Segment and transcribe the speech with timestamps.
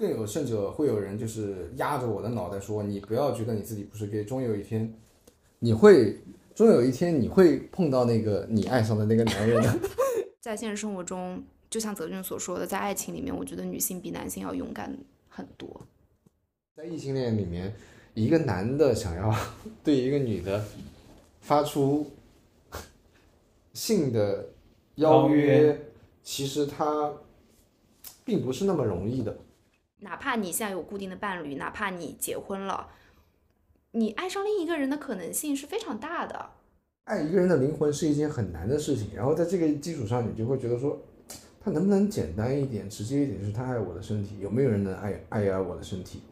[0.00, 4.90] 更有甚者会有人就是压着我的脑袋说，你不要觉得你自己不是 gay，终有一天
[5.58, 6.18] 你会，
[6.54, 9.78] 终有一天你会碰到那个你爱上的那个男人的。
[10.40, 14.96] 在现实生活中，就像泽俊所说的，在爱情里面，我觉得女性比男性要勇敢
[15.28, 15.82] 很多。
[16.74, 17.74] 在异性恋里面，
[18.14, 19.36] 一个男的想要
[19.84, 20.64] 对一个女的
[21.42, 22.10] 发出
[23.74, 24.48] 性的
[24.94, 25.78] 邀约，
[26.22, 27.12] 其实他
[28.24, 29.36] 并不是那么容易的。
[30.00, 32.88] 哪怕你现在有固定的伴侣，哪怕你结婚了，
[33.92, 36.50] 你爱上另一个人的可能性是非常大的。
[37.04, 40.98] 爱一个人的灵魂是一件很难的事情，然后在这个基础上，你就会觉得说，
[41.60, 43.44] 他能不能简单一点、直接一点？
[43.44, 46.22] 是他爱我的身体，有没有人能爱爱爱我的身体？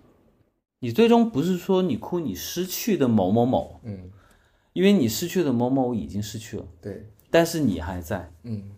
[0.81, 4.11] 你最终不是说你哭你失去的某某某，嗯，
[4.73, 8.33] 因为你失去的某某已经失去了，对，但是你还在。
[8.45, 8.71] 嗯。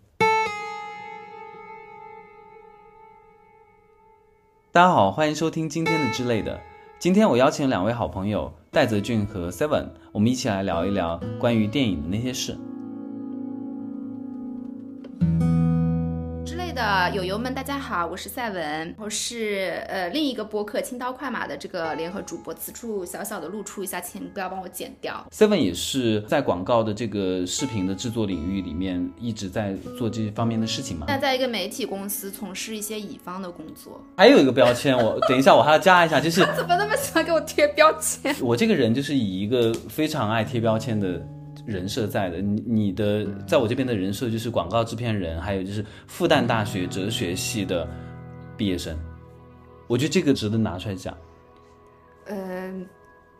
[4.73, 6.57] 大家好，欢迎收听今天的之类的。
[6.97, 12.57] 今天我邀请两位好朋友戴泽俊和 Seven，我们一起来聊一聊关于电影的那些事。
[16.81, 25.23] 的友友们，大家好，我是赛文，我是呃另一个播客轻刀快马的这个联合主播，此处小小的露出一下，请不要帮我剪掉。
[25.31, 31.05] Seven 也是在广告的这个视频的制作领域里面一直在做这方面的事情嘛。
[31.07, 38.35] 那在一个媒体公司从事一些乙方的工作，还有一个标签，我等一下我还要加一下，就是 怎么那么喜欢给我贴标签？
[38.41, 41.23] 我这个人就是以一个非常爱贴标签的
[41.65, 42.41] 人设在的。
[42.41, 47.87] 你你的在我这边的人设就是广告制片人，还有就是复旦大学哲学系的
[48.57, 48.97] 毕业生。
[49.87, 51.17] 我觉得这个值得拿出来讲。
[52.25, 52.87] 嗯、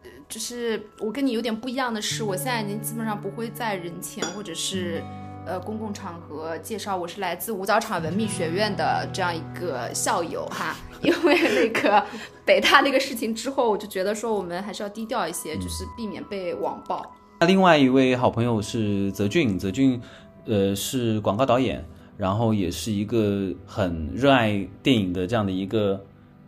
[0.04, 5.02] 呃，就是我跟你有点不一样的是，我现在已经基本上不会在人前或者是
[5.46, 12.04] 呃公共场合介绍我是来自五角场文秘学院的这样一个校友哈， 因为那个
[12.44, 17.16] 北大那个事情之后，我就觉得说我们还是要低调一些，就是避免被网暴。
[17.42, 20.00] 那另外一位好朋友是泽俊，泽俊，
[20.46, 21.84] 呃，是广告导演，
[22.16, 26.00] 然后也是一个很热爱电影的这样的一个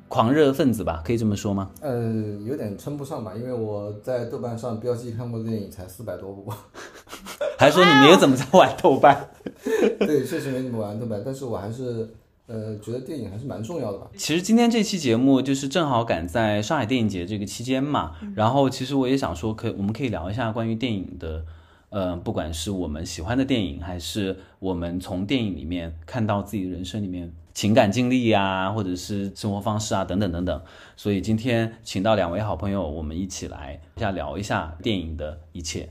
[0.08, 1.72] 狂热分子吧，可以这么说吗？
[1.82, 2.14] 呃，
[2.46, 6.54] 有点称不上吧，因为我在豆瓣上标记看过的电影才四百多部。
[7.58, 9.32] 还说你没有怎么在玩豆瓣？
[9.98, 12.08] 对，确实没怎么玩豆瓣，但是我还是
[12.46, 14.08] 呃觉得电影还是蛮重要的吧。
[14.16, 21.46] 其实今天这期节目就是正好赶在上海电影节这个期间嘛，然后其实我也想说，可我们可以聊一下关于电影的，
[21.90, 30.62] 呃，不管是我们喜欢的电影，还是我们从电影里面看到自己人生里面情感经历啊，或者是生活方式啊，等等等等。
[30.98, 35.90] 所以今天请到两位好朋友，我们一起来一下聊一下电影的一切。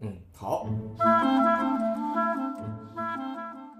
[0.00, 0.68] 嗯，好。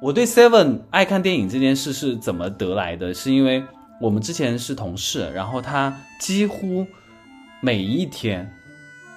[0.02, 3.12] 我对 Seven 爱看电影这件事是怎么得来的？
[3.12, 3.62] 是因为
[4.00, 6.86] 我们之前是同事，然后他几乎
[7.60, 8.50] 每一天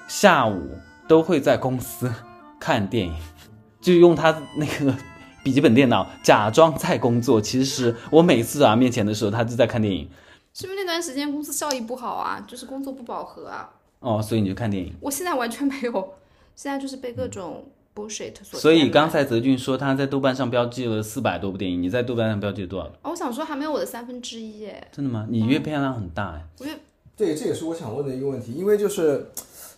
[0.09, 0.71] 下午
[1.07, 2.11] 都会在公司
[2.59, 3.15] 看电影，
[3.79, 4.93] 就用他那个
[5.41, 7.39] 笔记本电脑假装在工作。
[7.39, 10.09] 其实我每次在他面前的时候，他就在看电影。
[10.53, 12.43] 是不是那段时间公司效益不好啊？
[12.45, 13.69] 就是工作不饱和啊？
[14.01, 14.93] 哦，所以你就看电影。
[14.99, 16.13] 我现在完全没有，
[16.57, 17.63] 现在就是被各种
[17.95, 18.59] bullshit 所。
[18.59, 22.87] 所以刚才泽俊说他在豆瓣上标记了四百多部电影，你在豆瓣上标记了多少？
[23.03, 24.87] 哦，我想说还没有我的三分之一耶。
[24.91, 25.27] 真的吗？
[25.29, 26.45] 你阅片量很大哎。
[26.59, 26.71] 我阅
[27.15, 29.27] 对，这也是我想问的一个问题，因为就是，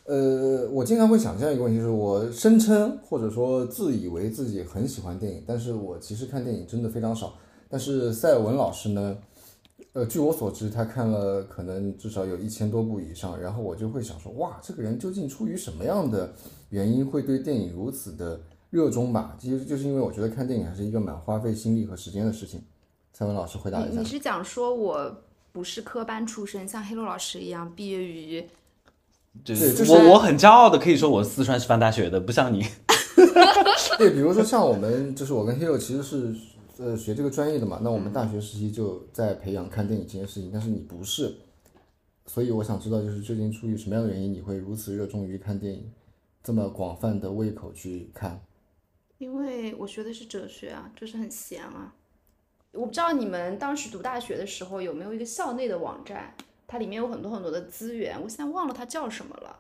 [0.06, 7.34] 呃，我经常会想这样一个问题，就是我声称或者说自以为自己很喜欢电影，但是我其实看电影真的非常少。
[7.68, 9.18] 但是塞尔文老师呢，
[9.96, 16.34] 呃，据我所知，他看了可能至少有一千多部以上，然后我就会想说，哇，这个人究竟出于什么样的
[16.70, 18.38] 原因会对电影如此的
[18.72, 19.38] 热衷吧？
[19.40, 22.62] 其实就是因为我觉得看电影还是一个蛮花费心力和时间的事情。
[23.14, 24.04] 蔡文老师回答一下你你。
[24.04, 25.16] 是讲说我
[25.54, 28.46] 不是科班出身，像黑洛老师一样毕业于
[29.46, 32.66] 就是对就是我我很骄傲的可以说我是四川师范大学的，不像你。
[33.98, 36.36] 对，比如说像我们，就是我跟 Hero 其实是
[36.78, 41.36] 呃学这个专业的嘛，那我们大学时期就在培养看电影这件事情，但是你不是，
[42.26, 45.92] 所以我想知道，就是究竟出于什么样的原因，你会如此热衷于看电影，
[46.44, 48.42] 这么广泛的胃口去看？
[49.18, 51.96] 因为我学的是哲学啊，就是很闲啊。
[52.74, 56.36] 我不知道你们当时读大学的时候有没有一个校内的网站，
[56.68, 59.60] 它里面有很多很多的资源，我现在忘了它叫什么了。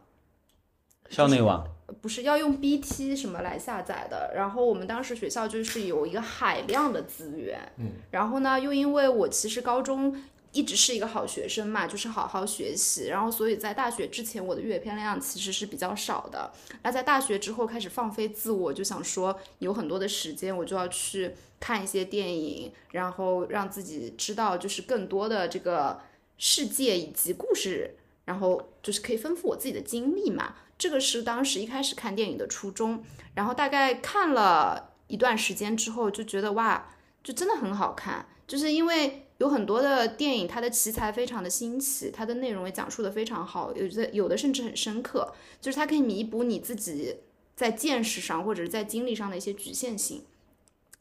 [1.10, 1.66] 校内网，
[2.02, 10.16] 不是要用 BT 什么来下载的，然后我们当时学校就是有一个海量的资源，嗯，然后呢，又因为我其实高中
[10.52, 16.52] 一直是一个好学生嘛，就是好好学习，然后所以在大学之前我的阅片量其实是比较少的。
[16.82, 26.00] 那在大学之后开始放飞自我，就想说有很多的时间，我就要去看一些电影，然后让自己知道就是更多的这个
[26.38, 30.56] 世界以及故事，然后就是可以丰富我自己的经历嘛。
[30.78, 33.04] 这个是当时一开始看电影的初衷。
[33.34, 36.90] 然后大概看了一段时间之后，就觉得哇，
[37.24, 39.22] 就真的很好看，就是因为。
[39.40, 45.30] 有很多的电影，它的题材非常的新奇，它的内容也讲述的非常好，有的有的甚至很深刻，
[45.60, 47.18] 就是它可以弥补你自己
[47.54, 50.24] 在见识上或者是在经历上的一些局限性。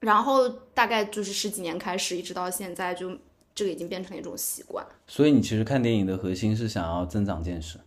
[0.00, 3.16] 然后大概就是十几年开始，一直到现在，就
[3.54, 4.84] 这个已经变成了一种习惯。
[5.06, 7.78] 所以你其实看电影的核心是想要增长见识，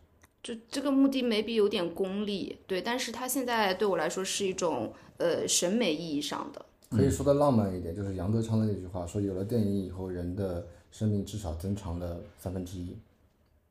[0.47, 6.65] 就这个目的 maybe 有点功利，对，但是它现在对我来说是一种呃审美意义上的。
[6.89, 12.95] 可以说的浪漫一点，就是杨德昌的那句话，说有了电影以后，人的生命至少增长了三分之一，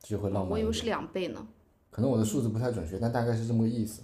[0.03, 0.51] 就会浪漫。
[0.51, 1.47] 我以为是两倍呢。
[1.89, 4.03] 可能我的数字不太准确，但大概是这么个意思。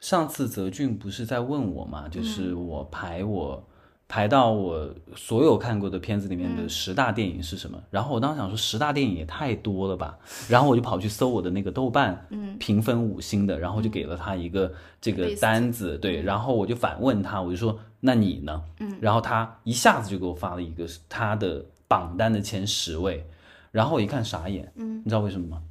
[0.00, 3.62] 上次泽俊不是在问我嘛，就是我排我。
[4.08, 7.82] 排到我所有看过的片子里面的十大电影是什么？
[7.90, 10.16] 然后我当时想说十大电影也太多了吧，
[10.48, 18.62] 然后我就跑去搜我的那个豆瓣嗯评分五星的，然后就给了他一个这个单子，对，然后我就反问他，我就说那你呢？
[18.78, 23.26] 嗯，然后他一下子就给我发了一个他的榜单的前十位，
[23.72, 25.62] 然后我一看傻眼，嗯，你知道为什么吗？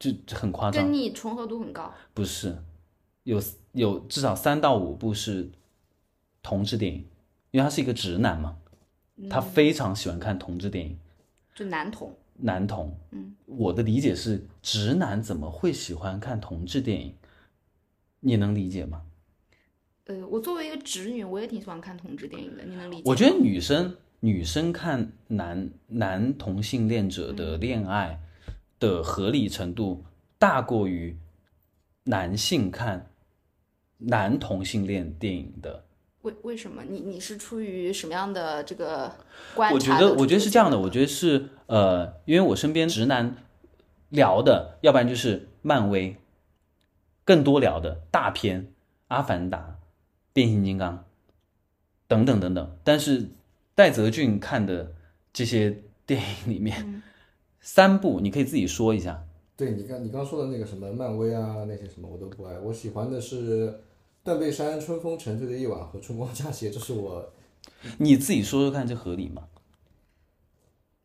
[0.00, 2.56] 就很夸张，跟你重合度很高，不是，
[3.22, 3.40] 有
[3.72, 5.48] 有至少三到五部是
[6.42, 7.04] 同志电影。
[7.50, 8.56] 因为他是一个直男嘛，
[9.30, 10.98] 他非常喜欢看同志电影，
[11.54, 12.14] 就男同。
[12.40, 17.14] 男同，嗯，我的理解是，直男怎么会喜欢看同志电影？
[18.20, 19.02] 你能理解吗？
[20.04, 23.02] 呃，我作为一个直女，我也挺喜欢看同志电影的，你能理解？
[23.04, 28.20] 我觉得女生女生看男男同性恋者的恋爱
[28.78, 30.04] 的合理程度，
[30.38, 31.16] 大过于
[32.04, 33.10] 男性看
[33.96, 35.84] 男同性恋电影的。
[36.22, 39.12] 为为什么你你是出于什么样的这个
[39.54, 39.74] 观察？
[39.74, 43.36] 我觉得我觉得是这样的，我觉得是呃，因为我身边直男
[44.08, 46.16] 聊的，要不然就是漫威，
[47.24, 48.62] 更多聊的大片
[49.06, 49.58] 《阿凡达》
[50.32, 50.96] 《变形金刚》
[52.08, 52.76] 等等等等。
[52.82, 53.28] 但是
[53.76, 54.94] 戴泽俊看的
[55.32, 57.02] 这些电影里面，
[57.60, 59.24] 三部你可以自己说一下。
[59.56, 63.80] 对你刚你刚说的那个什么漫威啊那些什么我都不爱，我喜欢的是。
[64.28, 67.32] 断背山、春风沉醉的夜晚和春光乍泄，这是我。
[67.96, 69.44] 你自己说说看，这合理吗？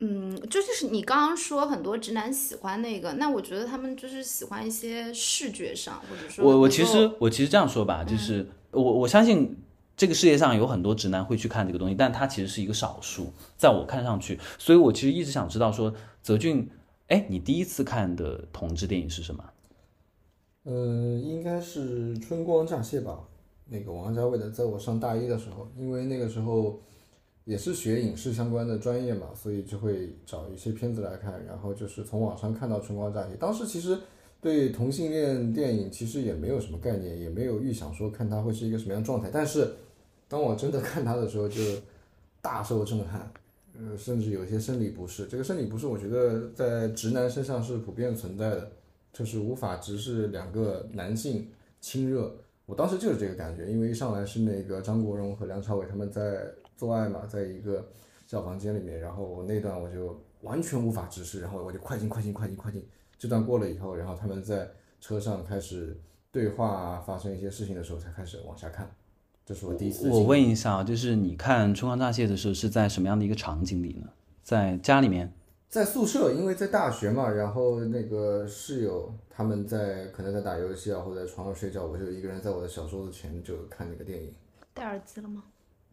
[0.01, 6.43] 嗯，就就是你刚刚说很多直男喜欢那个，那我觉得他们就是喜欢一些视觉上，或者说……
[6.43, 9.55] 我我其实我其实这样说吧，就是我我相信
[9.95, 16.69] 这个世界上有很多直男会去看这个东西，但他其实是一个少数，在我看上去，所以我其实一直想知道说，泽俊，
[17.07, 19.52] 哎，你第一次看的同志电影是什么？
[20.65, 23.27] 嗯，应该是《春光乍泄》吧，
[23.67, 24.49] 那个王家卫的。
[24.49, 26.79] 在我上大一的时候，因为那个时候
[27.43, 31.43] 也是学影视相关的专业嘛，所以就会找一些片子来看。
[31.45, 33.97] 然后就是从网上看到《春光乍泄》，当时其实
[34.39, 39.29] 对同性恋电影其实也没有什么概念，也没有预想说看它会是一个什么样状态。
[39.33, 39.69] 但是
[40.29, 41.61] 当我真的看它的时候，就
[42.41, 43.29] 大受震撼，
[43.77, 45.25] 呃，甚至有些生理不适。
[45.27, 48.71] 这个生理不适，我觉得在直男身上是普遍存在的。
[49.13, 51.47] 就是无法直视两个男性
[51.79, 56.45] 亲热，我当时就是这个感觉，因为一上来是那个张国荣和梁朝伟他们在
[56.75, 57.87] 做爱嘛，在一个
[58.25, 62.83] 小房间里面，然后我那段我就完全无法直视，然后我就快进快进快进快进。
[63.19, 64.67] 这段过了以后，然后他们在
[64.99, 65.95] 车上开始
[66.31, 68.89] 对话，发生一些事情的时候才开始往下看。
[69.45, 70.09] 这是我第一次。
[70.09, 74.09] 我问一下啊，就是你看《春光乍泄》的时候是在什么样的一个场景里呢？
[74.41, 75.31] 在家里面？
[75.73, 84.31] 在宿舍，因为在大学嘛，然后那个室友他们在可能在打游戏啊，或者在床上睡觉，我就一个人在我的小桌子前就看那个电影。
[84.75, 85.41] 戴耳机了吗？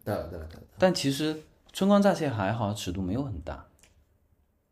[0.05, 0.63] 戴了，戴了，戴了。
[0.79, 1.35] 但其实
[1.73, 3.65] 《春光乍泄》还好，尺度没有很大。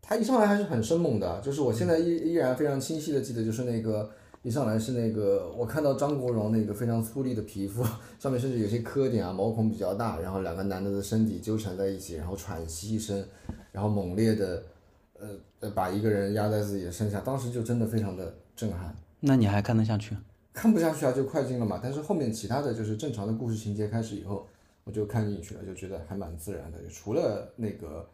[0.02, 4.10] 他一上来还是很生猛的，就是我现在依依然非常清晰的记得，就是那个
[4.42, 7.82] 一上来是那个我看到张国荣那个非常粗粝的皮肤，
[8.18, 13.24] 上面甚至有些磕点啊，毛孔比较大，然后两个男的的身体纠缠在一起，然后喘息一声，
[13.72, 14.62] 然后猛烈的。
[15.20, 15.28] 呃
[15.60, 18.94] 呃，把一个人压在自己的身下，当时就真的非常的震撼。
[19.20, 20.16] 那你还看得下去？
[20.52, 21.80] 看不下去啊，就快进了嘛。
[21.82, 24.46] 但是后面其他的就是正常的故事情节开始以后，
[24.84, 26.78] 我就看进去了，就觉得还蛮自然的。
[26.88, 28.08] 除了那个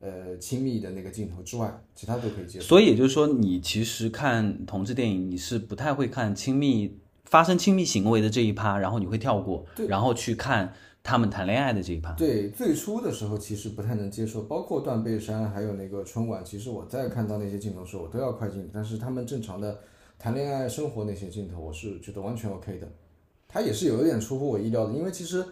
[0.00, 2.64] 呃亲密的那个镜头之外，其他都可以接受。
[2.64, 10.72] 所以也就是说，你其实看同志电影，你是不太会看亲密发生亲密行为的这一趴，然后你会跳过，然后去看
[11.04, 12.12] 他们谈恋爱的这一趴。
[12.14, 18.68] 对，最初的时候其实不太能接受，包括断背山，还有那个春晚，其实我在看到那些镜头时候，我都要快进。
[18.72, 19.78] 但是他们正常的
[20.18, 22.88] 谈恋爱、生活那些镜头，我是觉得完全 OK 的。
[23.46, 25.44] 他也是有一点出乎我意料的，因为其实，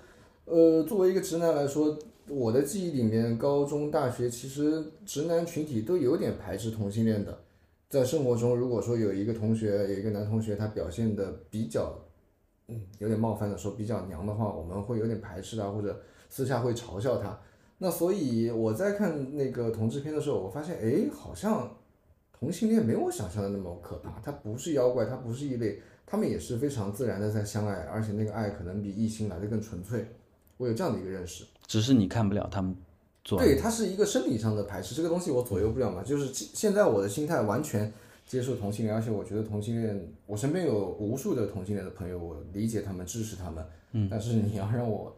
[0.47, 7.39] 呃，作为一个直男来说，我的记忆里面，高中、大学其实直男群体都有点排斥同性恋的。
[7.91, 11.95] 在生活中，如果说有一个同学，有一个男同学，他表现的比较，
[12.73, 17.39] 嗯，有点冒犯的说比较娘的话，我们会有点排斥他，或者私下会嘲笑他。
[17.79, 21.71] 那所以我在看那个同志片的时候，我发现，哎，好像
[22.33, 30.07] 同性恋没有我想象的那么可怕，他不是妖怪，他不是异类，他们也是非常自然的在相爱，而且那个爱可能比异性来的更纯粹。
[30.59, 31.45] 我有这样的一个认识。
[31.67, 32.77] 只是你看不了他们
[33.25, 33.39] 做。
[33.39, 36.03] 对，它是一个生理上的排斥，这个东西我左右不了嘛。
[36.05, 37.93] 就是现现在我的心态完全
[38.33, 43.63] 接受同性恋，而且我觉得同性恋，我身边有无数的同性恋的朋友，我理解他们，支持他们。
[43.93, 45.15] 嗯，但是你要让我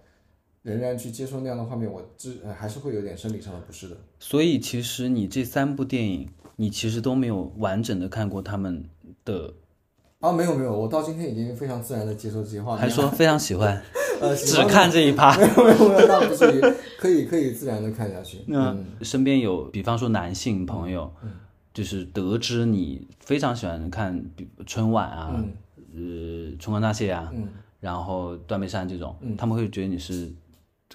[0.62, 3.97] 仍然去接受那样的画面，我支呃还是会有点生理上的不适的。
[4.18, 8.85] 所以其实你这三部电影，你其实都没有完整的看过他们
[9.25, 9.54] 的，
[10.18, 12.80] 啊，没有没有，我到今天已经非常自然的接受这些画面。
[12.80, 13.80] 还说 非常喜欢，
[14.21, 15.38] 呃，只看这一趴。
[15.38, 16.61] 没有没有没有，那不至于，
[16.99, 18.38] 可以可以自然的看下去。
[18.49, 21.09] 嗯，身边有，比方说男性朋友，
[21.75, 25.45] 就是得知你非常喜欢看比春晚啊，
[25.93, 27.31] 呃，春光大泄啊，
[27.81, 30.33] 然后断背山这种，他们会觉得你是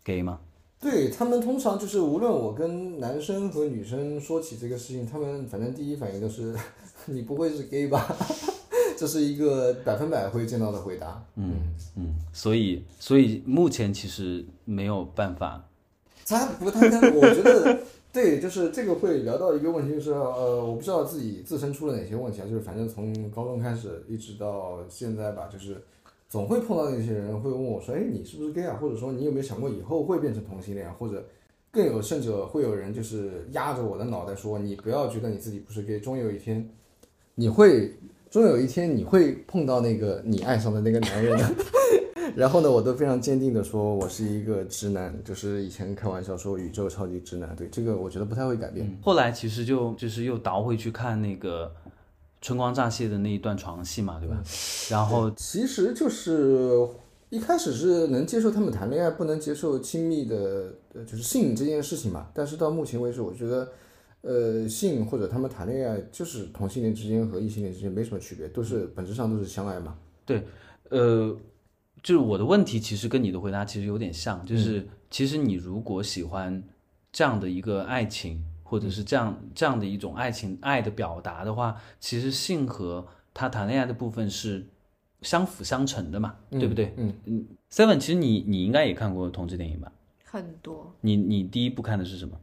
[0.03, 0.39] gay 吗？
[0.79, 6.55] 对他们通常就是，无论我跟男生和女生说起这个事情，他们反正第一反应都是
[7.05, 8.15] 你不会是 gay 吧？
[8.97, 11.21] 这是一个百分百会见到的回答。
[11.35, 15.67] 嗯嗯，所以所以目前其实没有办法，
[16.25, 17.79] 他不，他跟我觉得
[18.11, 25.77] 对，就是这个会聊到一个问题，就是呃，我不知道自己自身出了哪些问题啊，就是反正从高中开始一直到现在吧，就是
[26.27, 28.77] 总会碰到那些人会问我说，哎，你是不是 gay 啊？
[28.81, 30.91] 或者说你有没有想过以后会变成同性恋？
[30.93, 31.23] 或者
[31.71, 36.69] 更有甚者会有人就是压着我的脑袋说，你不要觉得你自己不是 gay，终有一天
[37.35, 37.93] 你会。
[38.31, 41.49] 终有一天你会碰到那个你爱上的那个男人的，
[42.37, 48.97] 然后呢，我都非常坚定的说，我是一个直男，就是以前开玩笑说宇宙超级直男，对这个我觉得不太会改变。
[49.01, 51.73] 后来其实就就是又倒回去看那个
[52.41, 54.41] 春光乍泄的那一段床戏嘛，对吧？
[54.89, 56.87] 然后其实就是
[57.29, 62.27] 一开始是能接受他们谈恋爱，不能接受亲密的，呃就是性这件事情嘛。
[62.33, 63.67] 但是到目前为止，我觉得。
[64.21, 69.95] 呃，性或者他们谈恋爱，就是同性恋之间和异性恋之间没什么区别，都是本质上都是相爱嘛。
[70.25, 70.43] 对，
[70.89, 71.33] 呃，
[72.03, 76.63] 就是我的问题其实跟你的回答其实有点像，就是其实你如果喜欢
[77.11, 84.65] 这样的一个爱情，或者是这样这样的一种爱情爱的表达的话，其实性和他谈恋爱的部分是
[85.21, 86.93] 相辅相成的嘛，对不对？
[86.97, 87.47] 嗯嗯。
[87.71, 89.91] Seven，其实你你应该也看过同志电影吧？
[90.23, 90.95] 很多。
[91.01, 92.39] 你你第一部看的是什么？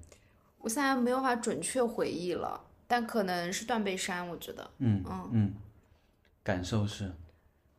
[0.58, 5.54] 我现在没有办法准确回忆了，但可能是断背山，我觉得，嗯嗯嗯，
[6.42, 7.12] 感受是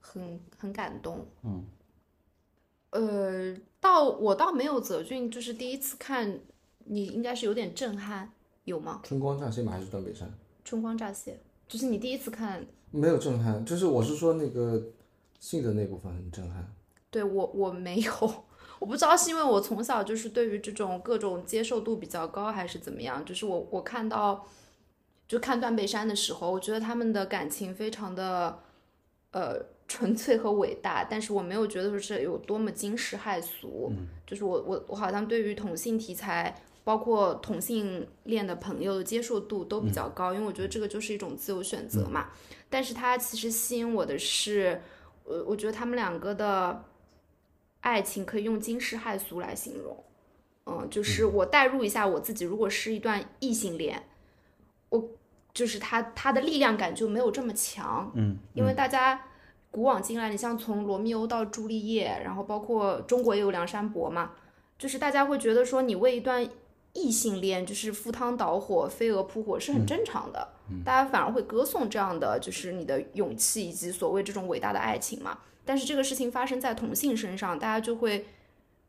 [0.07, 1.65] 很很感动，嗯，
[2.91, 6.39] 呃，倒我倒没有泽俊，就是第一次看，
[6.85, 8.31] 你应该是有点震撼，
[8.63, 9.01] 有吗？
[9.03, 9.73] 春光乍泄吗？
[9.73, 10.31] 还是断背山？
[10.63, 14.81] 春光乍泄，就是你第一次看，没有震撼，就是我是说那个
[15.39, 16.73] 性的那部分很震撼，
[17.11, 18.11] 对我我没有。
[18.79, 23.25] 我不知道是因为我从小就是对于这种各种接受度比较高，还是怎么样。
[23.25, 24.45] 就是我我看到，
[25.27, 28.59] 就看断背山的时候，我觉得他们的感情非常的，
[29.31, 31.03] 呃，纯粹和伟大。
[31.03, 33.91] 但是我没有觉得说是有多么惊世骇俗。
[34.25, 42.29] 就是我我我好像对于同性题材，包括同性恋的朋友的接受度都比较高，因为我觉得这个就是一种自由选择嘛。
[42.69, 44.81] 但是它其实吸引我的是，
[45.23, 46.83] 我我觉得他们两个的。
[47.79, 50.03] 爱情可以用惊世骇俗来形容，
[50.65, 54.03] 嗯，就是我代入一下我自己，如果是一段异性恋，
[54.89, 55.11] 我
[55.53, 59.21] 就是他他的力量感就没有这么强，嗯，因为大家
[59.71, 64.31] 古往今来，你像从罗密欧到朱丽叶，然后包括中国也有梁山伯嘛，
[64.77, 66.47] 就是大家会觉得说你为一段
[66.93, 70.47] 异性恋就是赴汤蹈火、飞蛾扑火是很正常的，
[70.83, 75.37] 大家反而会歌颂这样的就是你的勇气以及所谓这种伟大的爱情嘛。
[75.63, 78.25] 但是这个事情发生在同性身上，大家就会，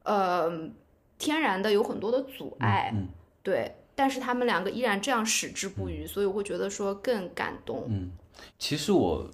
[0.05, 0.71] 呃，
[1.19, 2.95] 天然的有很多的阻碍，
[3.43, 3.75] 对。
[3.95, 7.85] 但是他们两个依然这样矢志不渝，所以我会觉得说更感动。
[7.89, 8.13] 嗯，
[8.57, 9.29] 其实我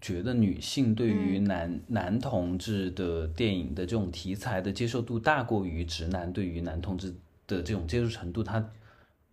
[0.00, 7.10] 觉得女性对于男男同志的电影的这种题材的接受度大过于直男对于男同志
[7.46, 8.42] 的这种接受程度。
[8.42, 8.72] 他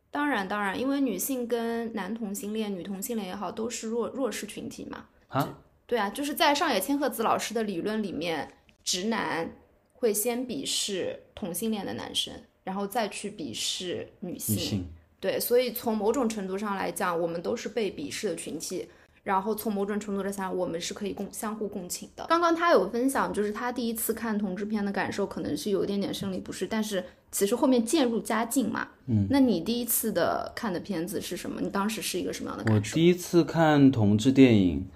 [0.09, 5.05] 当然当然，因为女性跟男同性恋、女同性恋也好，都是弱弱势群体嘛。
[5.27, 5.57] 啊。
[5.85, 8.51] 对啊，就是在上野千鹤子老师的理论里面，
[8.83, 9.51] 直男
[9.93, 12.33] 会先鄙视同性恋的男生，
[12.63, 14.55] 然后再去鄙视女性。
[14.55, 14.85] 女性，
[15.19, 18.87] 对，所以从某种程度上来讲，我们都是被鄙视的群体。
[19.25, 22.23] 然后从某种程度上讲，我们是可以共相互共情的。
[22.29, 28.87] 刚刚他有分享，就是他第一次看同志片的感受，可能是有一点点生理不适，但是其实后面渐入佳境嘛。
[29.07, 31.59] 嗯，那你第一次的看的片子是什么？
[31.59, 32.93] 你当时是一个什么样的我感受？
[32.93, 34.87] 第一次看同志电影，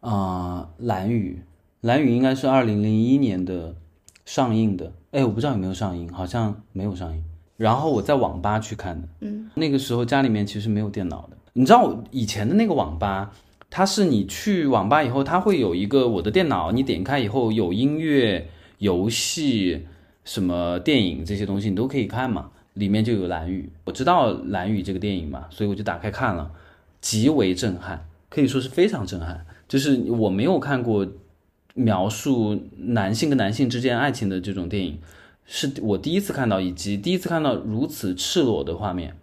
[0.00, 1.40] 啊、蓝雨，
[1.82, 3.76] 蓝雨应该是二零零一年的
[4.24, 7.22] 上映的，哎，我不知道有没有上映，好像没有上映。
[7.56, 13.30] 然后我在网吧去看的，嗯，那个时候家里面其实没有电脑的，你知道我以前的那个网吧，
[13.70, 18.48] 它是你去网吧以后，它会有一个我的电脑，你点开以后有音乐、
[18.78, 19.86] 游戏、
[20.24, 26.50] 什么电影这些东西你都可以看嘛，里面就有蓝雨，我知道蓝雨这个电影嘛，所以我就打开看了。
[27.00, 29.46] 极为震撼，可以说是非常震撼。
[29.66, 31.06] 就是我没有看过
[31.72, 34.98] 描述男性跟男性之间爱情的这种电影，
[35.46, 39.16] 是我第一次看到，以及第一次看到如此赤裸的画面。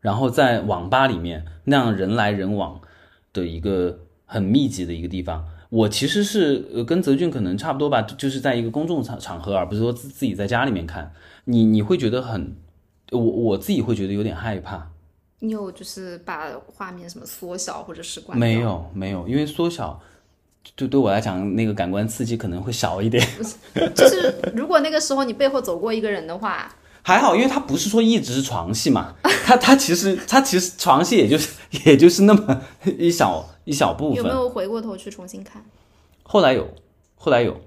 [0.00, 2.80] 然后在网吧里面那样人来人往
[3.32, 11.12] 的一个很密集的一个地方，我其实是呃跟泽俊可能差不多吧，就是在一个公众场场合，而不是说自自己在家里面看。
[11.44, 12.56] 你你会觉得很，
[13.10, 14.90] 我我自己会觉得有点害怕。
[15.40, 20.00] 你有就是把画面什么缩小或者是关没有没有，因为缩小，
[20.76, 23.26] 就对我来讲，那个感官刺激可能会少一点。
[23.94, 26.68] 就是如果那个时候你背后走过一个人的话，
[27.08, 29.14] 还好，因为他不是说一直是床戏嘛，
[29.46, 32.60] 他他其实他其实床戏也就是也就是那么
[32.98, 34.18] 一小一小部分。
[34.18, 35.64] 有没有回过头去重新看？
[36.22, 36.68] 后来有，
[37.14, 37.58] 后来有，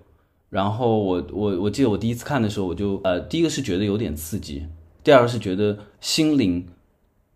[0.52, 4.68] 然后我我我记得我第一次看的时候，我就呃，第一个是觉得有点刺激，
[5.04, 6.68] 第二个是觉得心灵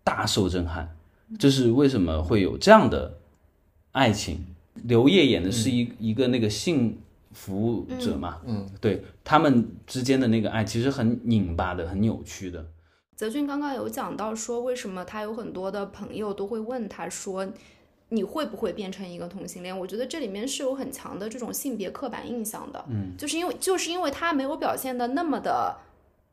[0.04, 0.96] 大受震撼，
[1.40, 3.14] 就是为什么会有这样的
[3.90, 4.46] 爱情？
[4.84, 6.98] 刘烨演的是一、一个那个性
[7.36, 12.64] 服务者嘛，嗯，对他们之间的那个爱其实很拧巴的，很扭曲的。
[13.14, 17.46] 泽俊刚刚有讲到说，为什么他有很多的朋友都会问他说，
[18.08, 19.78] 你会不会变成一个同性恋？
[19.78, 25.76] 我觉得这里面是有很强的这种性别刻板印象的，嗯，就是因为就是因为他没有表现的那么的，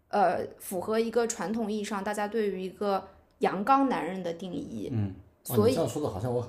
[0.08, 3.04] 呃，符合一个传统意义上大家对于一个
[3.40, 6.42] 阳刚男人的定义，嗯，所以哦这样说的好像我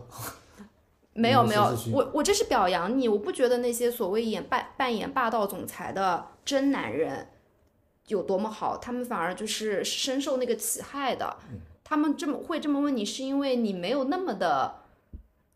[1.14, 7.28] 没有没有我我这是表扬你，我不觉得那些所谓演扮扮演霸道总裁的真男人
[8.08, 11.36] 有多么好，他们反而就是深受那个其害的。
[11.50, 14.74] 嗯他们这么会这么问你，是因为你没有那么的，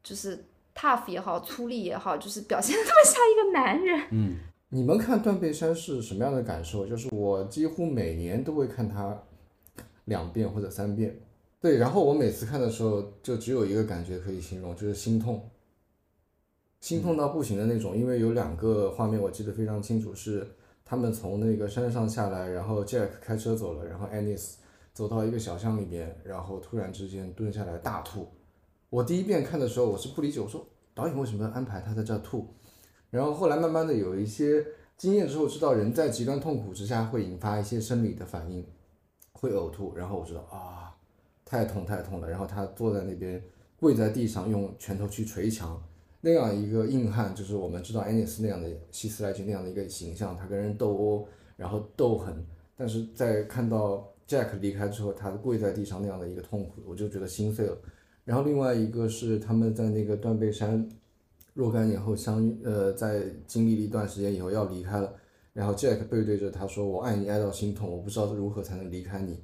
[0.02, 0.44] 就是
[0.74, 4.08] tough 也好，粗粝也好，就是表现的那么像一个男人。
[4.10, 4.36] 嗯
[4.68, 6.86] 你们看《断背山》是什么样的感受？
[6.86, 9.22] 就是我几乎每年都会看它
[10.04, 11.18] 两遍或者三遍。
[11.60, 15.50] 对，然后我每次看的时候，就只有一个感觉可以形容，就是心痛，
[16.80, 17.96] 心痛到不行的那种。
[17.96, 20.46] 因为有两个画面我记得非常清楚，是
[20.84, 24.54] 他们从那个山上下来，然后 Jack 开车走了，然后 Anis
[24.94, 28.28] 走到一个小巷里边，然后突然之间蹲下来大吐。
[28.88, 32.46] 我第一遍看的时候，我是不理解，我说导演为什么要安排他在这儿吐？
[33.10, 34.64] 然后后来慢慢的有一些
[34.96, 38.64] 经验之后，知道人在极端痛苦之下会引发一些生理的反应，
[39.32, 39.96] 会呕吐。
[39.96, 40.96] 然后我知道啊，
[41.48, 42.28] 太痛太痛了。
[42.28, 43.42] 然后他坐在那边
[43.80, 45.82] 跪在地上，用拳头去捶墙，
[46.20, 52.44] 那样一个硬汉，就是我们知道安妮斯那样的希斯莱杰那样的一个形象，他跟人斗殴，然后斗狠。
[52.76, 57.76] 但是在看到 Jack 离开之后，他跪在地上那样的一个痛苦，我就觉得心碎了。
[58.24, 60.86] 然后另外一个是他们在那个断背山
[61.54, 65.12] 若干年后相遇，呃，在经历了一段时间以后要离开了，
[65.52, 69.40] 然后 Jack 背对着他说：“我爱你爱到心痛，我不知道如何才能离开你。”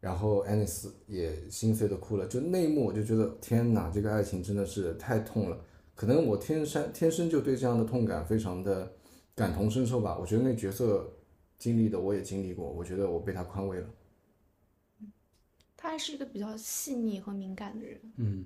[0.00, 2.26] 然后 Anis 也心碎的哭了。
[2.26, 5.58] 就那一幕，我就觉得天哪，这个爱情真的是太痛了。
[5.94, 8.92] 可能我天生天生就对这样的痛感非常的
[9.34, 10.16] 感同身受吧。
[10.20, 11.10] 我觉得那角色
[11.58, 13.86] 经历的我也经历过，我觉得我被他宽慰了。
[15.76, 18.00] 他还是一个比较细腻和敏感的人。
[18.16, 18.44] 嗯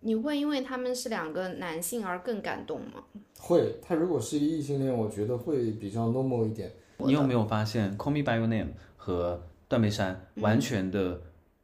[0.00, 3.02] 你会因为他们是两个男性而更感动吗？
[3.40, 6.70] 会，他如果是一个异性恋，我觉得会比较 normal 一点。
[6.98, 9.34] 你有没有发现《Call Me by Your Name》和
[9.68, 11.20] 《断背山》完全的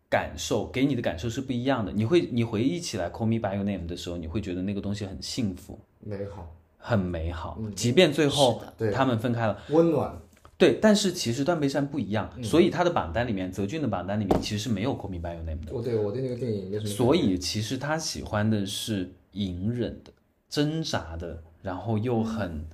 [0.09, 1.93] 感受、给你的感受是不一样的？
[1.93, 8.63] 你会你回忆起来《Call Me by Your Name》的时候，你会觉得那个东西很幸福、美好、很美好，即便最后
[8.93, 9.59] 他们分开了。
[9.71, 10.21] 温暖，
[10.59, 15.73] 对，但是其实断背山不一样，所以他的榜单里面，泽俊的榜单里面其实是没有《Call Me by Your Name》的。
[15.73, 16.95] 我对我对那个电影没什么感觉。
[16.95, 20.13] 所以其实他喜欢的是隐忍的、
[20.49, 22.67] 挣扎的，然后又很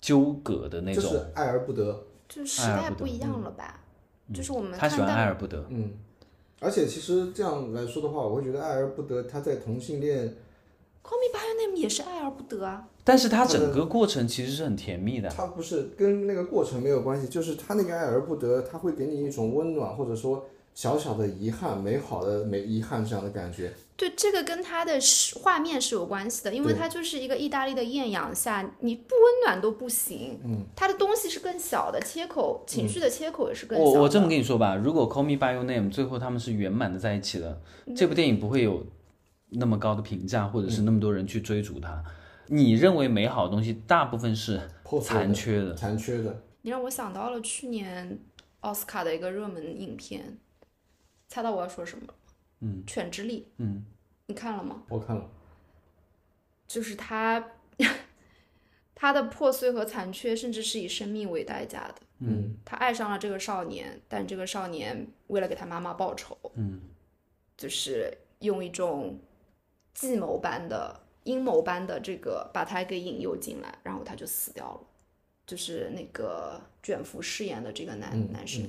[0.00, 1.02] 纠葛的那种。
[1.02, 2.04] 就是爱而不得。
[2.28, 3.80] 就是时爱而不得代不一样了吧？
[4.32, 5.64] 就是我们他喜欢爱而不得。
[5.70, 5.90] 嗯，
[6.60, 10.34] 而且其实这样来说的话，我会觉得爱而不得，他在同性恋
[11.02, 12.88] Call Me by Your Name 也是爱而不得啊。
[13.04, 15.28] 但是他整个过程其实是很甜蜜的。
[15.30, 23.72] 他不是跟那个过程没有关系，就是他那个爱而不得，他会给你一种温暖，或者说小小的遗憾、美好的美遗憾这样的感觉。
[23.98, 30.38] 对，这个跟它的是画面是有关系的，因为对它就是一个意大利的艳阳下，你不温暖都不行。
[30.44, 33.90] 嗯，它的东西是更小的，切口情绪的切口也是更小的。
[33.90, 37.60] 我我这么跟你说吧，如果 Call Me by Your Name 最后他们是圆满的在一起的，
[37.96, 38.86] 这部电影不会有
[39.48, 42.04] 那么高的评价，或者是那么多人去追逐它。
[42.46, 44.60] 你认为美好的东西，大部分是
[45.02, 45.74] 残缺的。
[45.74, 48.16] 残缺的，你让我想到了去年
[48.60, 50.38] 奥斯卡的一个热门影片，
[51.26, 52.14] 猜到我要说什么了？
[52.60, 53.46] 嗯，《犬之力》。
[53.58, 53.84] 嗯，
[54.26, 54.82] 你看了吗？
[54.88, 55.30] 我看了，
[56.66, 57.52] 就是他，
[58.94, 61.94] 他的破碎和残缺，甚至是以生命为代价的。
[62.20, 66.80] 嗯，他爱上了这个少年，但这个少年为了给他妈妈报仇，嗯，
[67.56, 69.18] 就是用一种
[69.94, 74.80] 计谋般的、阴谋般的这个把他给引诱进来，然后他就死掉了。
[75.46, 78.68] 就是那个卷福饰演的这个男、嗯男生，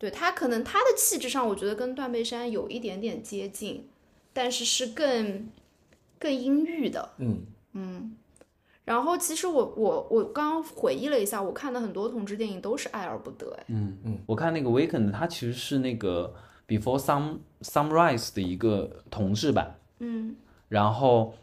[0.00, 3.86] 对他可能他的气质上，我觉得跟断背山有一点点接近，
[4.32, 5.46] 但是是更
[6.18, 7.10] 更阴郁的。
[7.18, 7.42] 嗯。
[7.74, 8.16] 嗯。
[8.86, 13.64] 然后其实我我我刚刚回忆了一下，我看的很多同志电影都是爱而不得，哎，
[14.24, 16.34] 我看那个 Weekend，它其实是那个
[16.66, 20.34] Before Sun Sunrise 的一个同志版，嗯。
[20.68, 21.34] 然后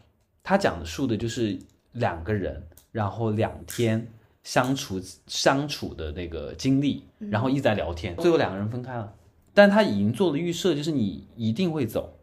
[0.42, 1.56] 他讲述的就是
[1.92, 4.08] 两个人，然后两天
[4.48, 9.14] 相处相处的那个经历，然后一直在聊天，最后两个人分开了，
[9.52, 12.14] 但他已经做了预设，就是你一定会走，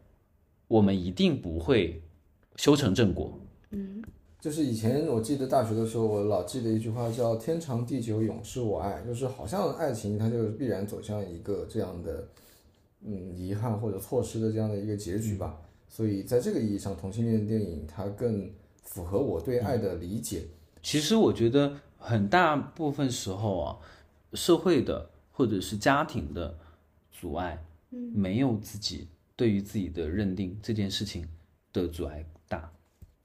[0.68, 2.02] 我们一定不会
[2.56, 3.32] 修成正果。
[3.70, 4.04] 嗯
[4.42, 12.28] 就是以前我记得大学的时候，我老记得一句话叫“天长地久，永是我爱”，就是好像爱情它就必然走向一个这样的，
[13.06, 15.62] 嗯，遗憾或者错失的这样的一个结局吧。
[15.88, 18.50] 所以在这个意义上，同性恋电影它更
[18.84, 20.42] 符合我对爱的理解。
[20.82, 21.74] 其实我觉得
[22.06, 23.78] 很大部分时候啊，
[24.34, 26.58] 社会的或者是家庭的
[27.12, 31.28] 阻碍，没有自己对于自己的认定这件事情
[31.74, 32.72] 的阻碍大，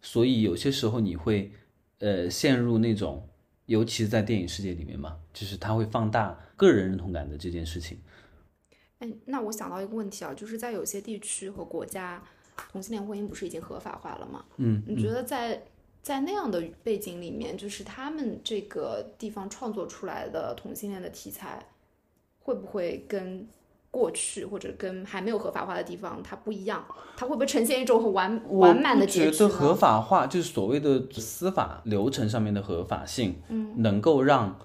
[0.00, 1.52] 所以有些时候你会
[1.98, 3.28] 呃陷入那种，
[3.66, 7.98] 尤其是在电影世界里面嘛，就是它会放大个人认同感的这件事情。
[8.98, 12.22] 哎，那我想到一个问题啊，就是在有些地区和国家，
[12.72, 14.44] 同性恋婚姻不是已经合法化了吗？
[14.56, 15.62] 嗯，你觉得在
[16.02, 21.64] 在那样的背景里面，就是他们这个地方创作出来的同性恋的题材，
[22.40, 23.46] 会不会跟
[23.90, 26.84] 过去或者跟还没有合法化的地方它不一样？
[27.16, 29.74] 它会不会呈现一种很完完满的结局我觉得合？
[29.74, 34.58] 法化就是所谓的司法流程上面的合法性，嗯，能够让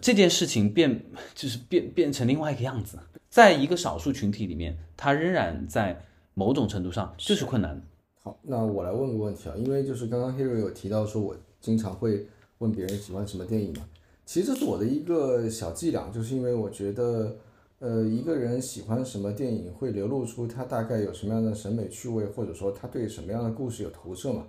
[0.00, 2.98] 这件事情变，就是变变成另外一个样子。
[3.28, 7.82] 在一个少数群体里面，它仍然在某种程度上就是困难的。
[8.22, 12.26] 好，那我来问个问题啊，因为就是刚刚 Hero 有提到说，我经常会
[12.58, 13.88] 问别人喜欢什么电影嘛，
[14.26, 17.36] 其实这是我的一个小伎俩，就是因为我觉得，
[17.78, 24.46] 呃，一个人喜欢什么电影，会流露出他大概有什么样的审美趣味，或者说他对什么样的故事有投射嘛。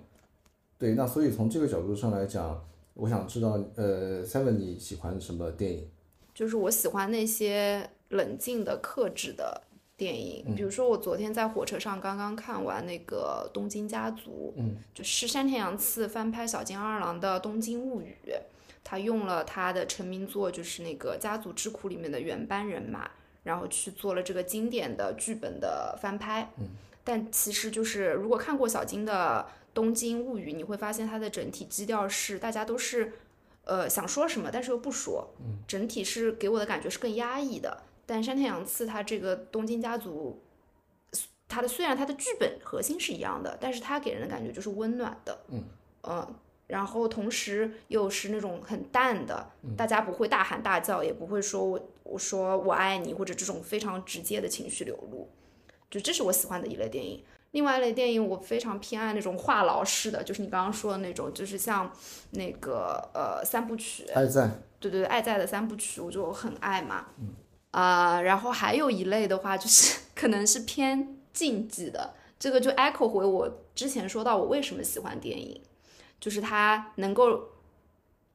[0.78, 5.88] 对，那所以从这个角度上来讲，我想知道，呃，Seven 你喜欢什么电影？
[6.34, 9.62] 就是我喜欢那些冷静的、克制的
[9.96, 18.16] 电影，比如说我昨天在火车上刚刚看完那个《东京家族》，嗯，就是山田洋次翻拍小津安二郎的《东京物语》，
[18.82, 23.10] 他用了他的成名作就是那个《家族之苦》里面的原班人马，
[23.44, 26.66] 然后去做了这个经典的剧本的翻拍，嗯，
[27.04, 33.12] 但其实就是如果看过小津的《东京物语》，你会发现它的整体基调是大家都是。
[33.64, 35.28] 呃，想说什么，但是又不说，
[35.68, 37.80] 整体是给我的感觉是更压抑的。
[38.06, 40.42] 但山田洋次他这个东京家族，
[41.48, 45.38] 他的虽然他的剧本核心是一样的，但是他给人的感觉就是温暖的，
[46.04, 46.34] 嗯
[46.68, 55.28] 然后同时又是那种很淡的，大家不会大喊大叫，也不会说我我说我爱你或者这种非常直接的情绪流露，
[55.90, 57.22] 就这是我喜欢的一类电影。
[57.50, 61.92] 另外一类电影，我非常偏爱那种话痨式的，就是你刚刚说的那种，就是像
[62.30, 64.48] 那个呃三部曲，爱在，
[64.80, 67.08] 对对对，爱在的三部曲我就很爱嘛。
[67.72, 75.60] 啊、然后还有一类的话，就是 可能是偏竞技的，这个就 echo 回我之前说到我为什么喜欢电影，
[76.20, 77.48] 就是它能够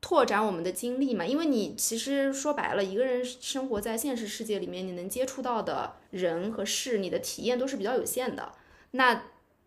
[0.01, 1.25] 拓展我们的经历嘛。
[1.25, 8.51] 因为你其实说白了，一个人生活在现实世界里面，你能接触到的人和事，你的体验都是比较有限的。
[8.91, 9.23] 那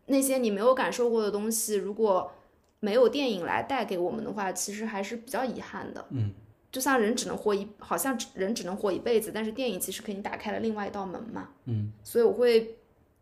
[0.07, 2.33] 那些你没有感受过的东西，如果
[2.81, 6.07] 没有电影来带给我们的话，其实还是比较遗憾的。
[6.11, 6.33] 嗯，
[6.71, 11.49] 就像人只能活一，好像只人只能活一辈子，但是电影其实给你打开了另外一道门嘛。
[11.65, 12.77] 嗯，所以我会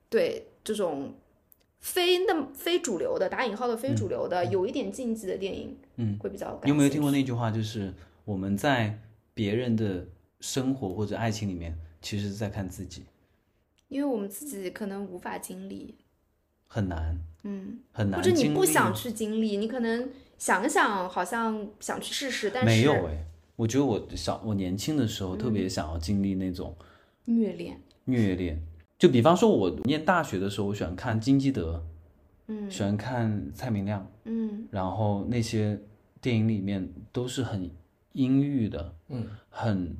[0.08, 1.14] 对这种
[1.80, 7.50] 非那么非主流的打引号的非主流的，有一点禁忌的电影，嗯，会比较感你有没有听过那句话？
[7.50, 8.98] 就是我们在
[9.32, 10.06] 别人的
[10.40, 13.04] 生活或者爱情里面，其实是在看自己，
[13.88, 15.94] 因为我们自己可能无法经历，
[16.66, 23.24] 很难嗯，很难或者你不想去经历，你可能想想好像想去试试，但是没有哎，
[23.58, 25.52] 我觉得我小我年轻的时候特嗯。
[25.52, 26.76] 别想要经历那种
[27.24, 28.62] 虐恋，虐恋，
[28.96, 31.84] 就比方说我念大学的时候，我喜欢看金基德，
[32.46, 32.70] 嗯。
[32.70, 34.68] 喜欢看蔡明亮，嗯。
[34.70, 35.76] 然后那些
[36.20, 37.68] 电影里面都是很
[38.12, 39.96] 阴郁的，嗯，很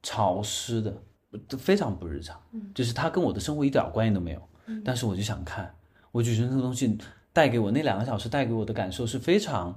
[0.00, 1.02] 潮湿的，
[1.48, 2.40] 都非常不日常。
[2.52, 2.70] 嗯。
[2.72, 4.40] 就是它跟我的生活一点关系都没有，
[4.84, 5.74] 但是我就想看，
[6.12, 6.96] 我就觉得那个东西
[7.32, 9.76] 带给我那两个小时带给我的感受是非常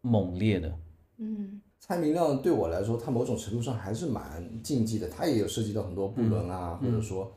[0.00, 0.76] 猛烈的。
[1.18, 7.30] 嗯蔡明亮对我来说，他某种程度上还是蛮禁忌的，他也有涉及到很多不伦啊，或者说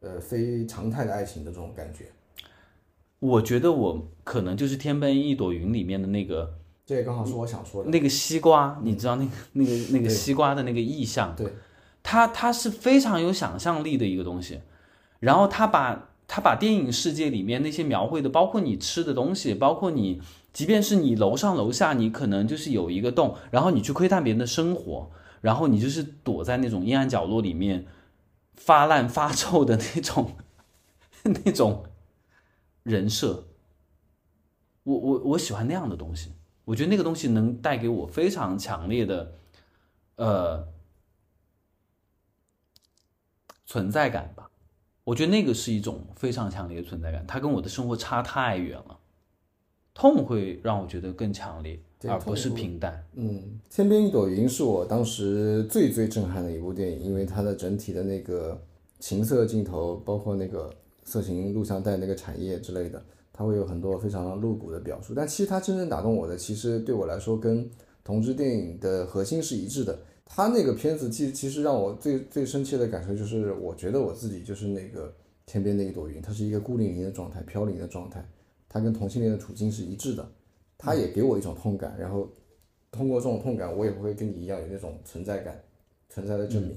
[0.00, 2.06] 呃非常态的爱情的这种感觉。
[3.20, 6.52] 我觉得我可能就是《天边一朵云》里面的那个
[6.84, 7.90] 这也刚好是我想说的。
[7.90, 11.52] 那个西瓜，你知道那个那个那个西瓜的那个意象，对，
[12.02, 14.62] 它它是非常有想象力的一个东西，
[15.20, 20.20] 然后他把他把电影世界里面那些描绘的，包括你吃的东西，包括你，
[20.52, 25.10] 即便是你楼上楼下，你可能就是有一个洞，然后你去窥探别人的生活，
[25.40, 27.86] 然后你就是躲在那种阴暗角落里面
[28.54, 30.36] 发烂发臭的那种
[31.44, 31.84] 那种
[32.82, 33.46] 人设，
[34.82, 36.32] 我我我喜欢那样的东西，
[36.66, 39.34] 我觉得那个东西能带给我非常强烈的，
[40.16, 40.68] 呃。
[43.64, 44.50] 存在感吧，
[45.02, 48.98] 我觉得那个是一种非常强烈的存在感，它跟我的生活差太远了。
[49.94, 51.78] 痛会让我觉得更强烈，
[52.08, 53.04] 而不是平淡。
[53.14, 58.60] 嗯，《天边一朵云》是我当时最最震撼的一部电影，因为它的整体的那个
[58.98, 60.70] 情色镜头，包括那个
[61.04, 63.02] 色情录像带那个产业之类的，
[63.32, 65.12] 它会有很多非常露骨的表述。
[65.14, 67.68] 但其实它真正打动我的，其实对我来说跟
[68.02, 69.98] 同志电影的核心是一致的。
[70.24, 75.12] 它那个片子其其实让我最最深切的感受就是，我觉得我自己就是那个
[75.44, 78.26] 天边那一朵云，它是一个孤零零的状态，飘零的状态，
[78.72, 80.32] 它跟同性恋的处境是一致的。
[80.78, 82.28] 他也给我一种痛感，然后
[82.90, 85.62] 通过这种痛感，我也不会跟你一样有那种存在感、
[86.08, 86.76] 存在的证明。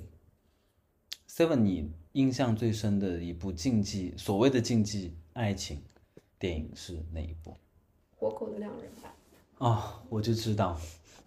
[1.28, 5.82] Seven，你印象最深的一部竞技所谓的竞技爱情
[6.38, 7.58] 电影是哪一部？
[8.16, 9.16] 活口的两人吧。
[9.58, 10.80] 啊、我就知道，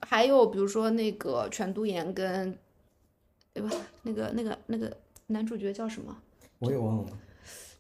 [0.03, 2.57] 还有比如说那个全度妍跟，
[3.53, 3.71] 对吧？
[4.03, 6.17] 那个那个那个男主角叫什么？
[6.61, 7.19] 我也忘了，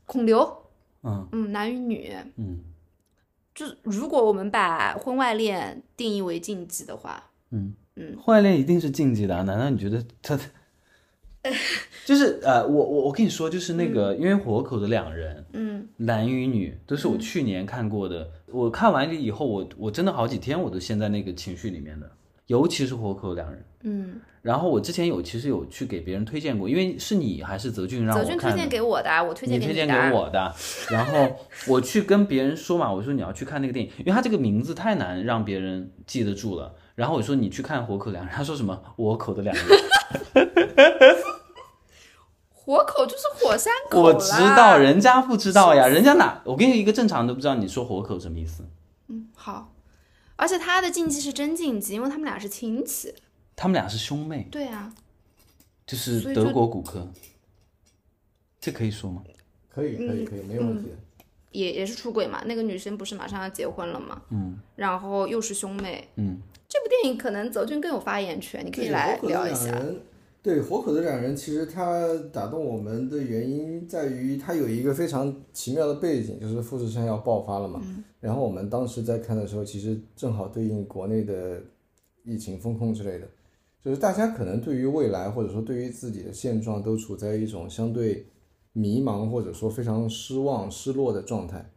[0.07, 0.65] 孔刘。
[1.03, 2.13] 嗯嗯，男与女。
[2.35, 2.65] 嗯
[3.59, 10.39] 就是如果我们把婚外恋定义为禁忌的话，嗯嗯，婚外恋一定是禁忌的、啊，难道你觉得他？
[12.07, 18.31] 就是呃，我我我跟你说，就是那个，因为活口的两人，嗯男与女都是我去年看过的。
[18.47, 22.09] 我看完了以后，我我真的好几天我都陷在那个情绪里面的，
[22.49, 23.65] 尤其是活口两人。
[23.83, 29.87] 嗯，然后我之前有其实有去给别人推荐过，因为是你还是泽俊让我泽俊推荐给我的，我推荐给你推荐。
[29.87, 30.53] 给我的，
[30.91, 31.37] 然后
[31.69, 36.75] 我去跟别人说嘛，我说你要去看那个电影，因为他这个名字太难让别人记得住了。
[36.97, 39.65] 然后我说你去看《活口两人》，他说什么我口的两人，
[42.51, 46.43] 活口就是火山口我知道，人家不知道呀，人家哪？
[46.45, 48.65] 我跟你一个正常人都不知道你说活口什么意思，
[49.07, 49.73] 嗯好，
[50.39, 53.13] 而且他的禁忌是真禁忌，因为他们俩是亲戚。
[53.57, 54.95] 他们俩是兄妹，对啊，
[55.85, 57.09] 就是德国骨科，
[58.61, 59.21] 这可以说吗？
[59.69, 60.97] 可以，可以，可以，没有问题的。
[61.51, 62.45] 也也是出轨嘛。
[62.45, 64.23] 那个女生不是马上要结婚了嘛？
[64.31, 66.07] 嗯然后又是兄妹。
[66.15, 69.65] 嗯，这部电影可能泽俊更有发言权，你可以对来活口的聊一下。
[69.65, 70.01] 两人，
[70.41, 77.83] 对活口的两人，其实他打动我们的原因在于他有一个非常奇妙的背景，就是富士山要爆发了嘛。
[78.21, 81.61] 然后我们当时在看的时候，其实正好对应国内的
[82.25, 83.29] 疫情风控之类的，
[83.81, 88.27] 就是大家可能对于未来或者说对于自己的现状都处在一种相对
[88.73, 91.71] 迷茫或者说非常失望、失落的状态。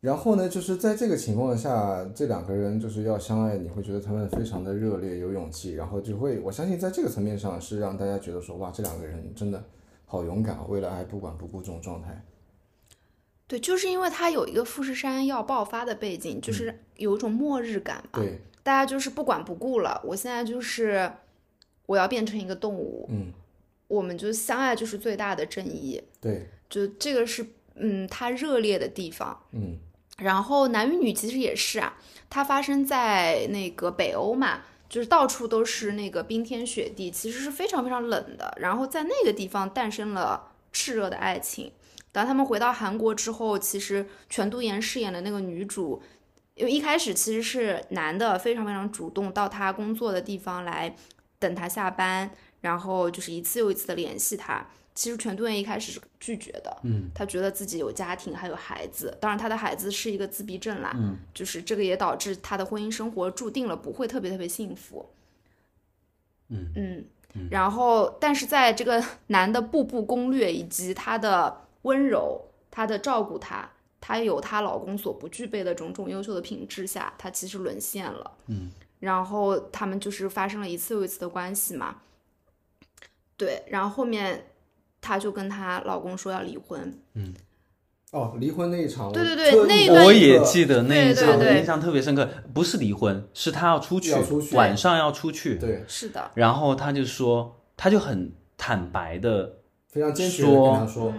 [0.00, 9.64] 然后呢，就是在这个情况下，这两个人就是要相爱，你会觉得他们非常的热烈、有勇气，然后就会，我相信在这个层面上是让大家觉得说，哇，这两个人真的
[10.04, 12.22] 好勇敢，为了爱不管不顾这种状态。
[13.54, 18.18] 对，就是因为它有一个富士山要爆发的背景，就是有一种末日感嘛。
[18.18, 21.08] 对，大家就是不管不顾了，我现在就是
[21.86, 23.32] 我要变成一个动物，嗯，
[23.86, 29.40] 我们就相爱就是最大的正义，对，就这个是嗯它热烈的地方。
[29.52, 29.78] 嗯，
[30.18, 31.96] 然后男与女其实也是啊，
[32.28, 38.52] 它发生在那个北欧嘛，就是到处都是那个冰天雪地，其实是非常非常冷的。
[38.60, 41.70] 然后在那个地方诞生了炽热的爱情，
[42.14, 46.00] 当他们回到韩国之后，其实全度妍饰演的那个女主，
[46.54, 50.94] 因为一开始其实是男的非常非常主动到她工作的地方来
[51.40, 54.64] 等她下班，然后就是一次又一次的联系她。
[54.94, 65.10] 其实全度妍一开始是拒绝的，嗯，她觉得自己有家庭还有孩子，当然她的孩子是一个自闭症啦，嗯，就是这个也导致她的婚姻生活注定了不会特别特别幸福。
[66.50, 67.04] 嗯嗯，
[67.50, 72.38] 然后但是在这个 男的步步攻略以及他的温柔，
[72.70, 73.66] 她的照顾她，
[74.00, 78.32] 她有她老公所不具备的种种优秀的品质下，她其实沦陷了。
[78.48, 78.70] 嗯，
[79.00, 81.96] 然后他们就是发生了一次又一次的关系嘛。
[83.36, 84.52] 对，然后后面
[85.00, 87.00] 她就跟她老公说要离婚。
[87.14, 87.32] 嗯。
[88.10, 94.54] 哦，离婚那一场，对对对那一段我也记得那一场我印象特别深刻，不是离婚，是他要出去，出去。
[94.54, 99.56] 晚上要出去，对，是的，然后他就说，他就很坦白的，
[99.88, 101.12] 非常坚决的跟他说，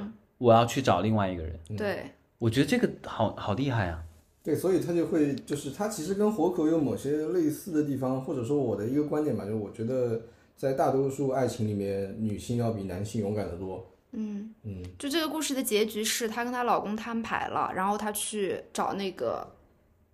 [0.45, 1.60] 我要去找另外一个人。
[1.75, 4.03] 对，我觉得这个好好厉害啊！
[4.43, 10.21] 对，所以他就会就是他其实跟活口有某些类似的地方，或者说我的一个观点吧，就是我觉得
[10.55, 13.91] 在大多数爱情里面，女性要比男性勇敢得多。
[14.12, 19.47] 嗯嗯，就这个故事的结局是她跟她老公摊牌了，然后她去找那个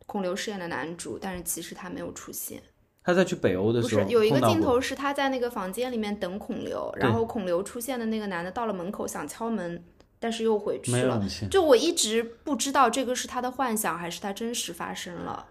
[0.06, 2.62] 孔刘饰演的男主，但是其实他没有出现。
[3.04, 9.84] 他在去北欧的时候是有一个镜头是他在那个房间里面等孔刘，然后孔刘出现的那个男的到了门口想敲门，
[10.22, 11.22] 但是又回去了。
[11.50, 15.48] 就我一直不知道这个是他的幻想还是他真实发生了。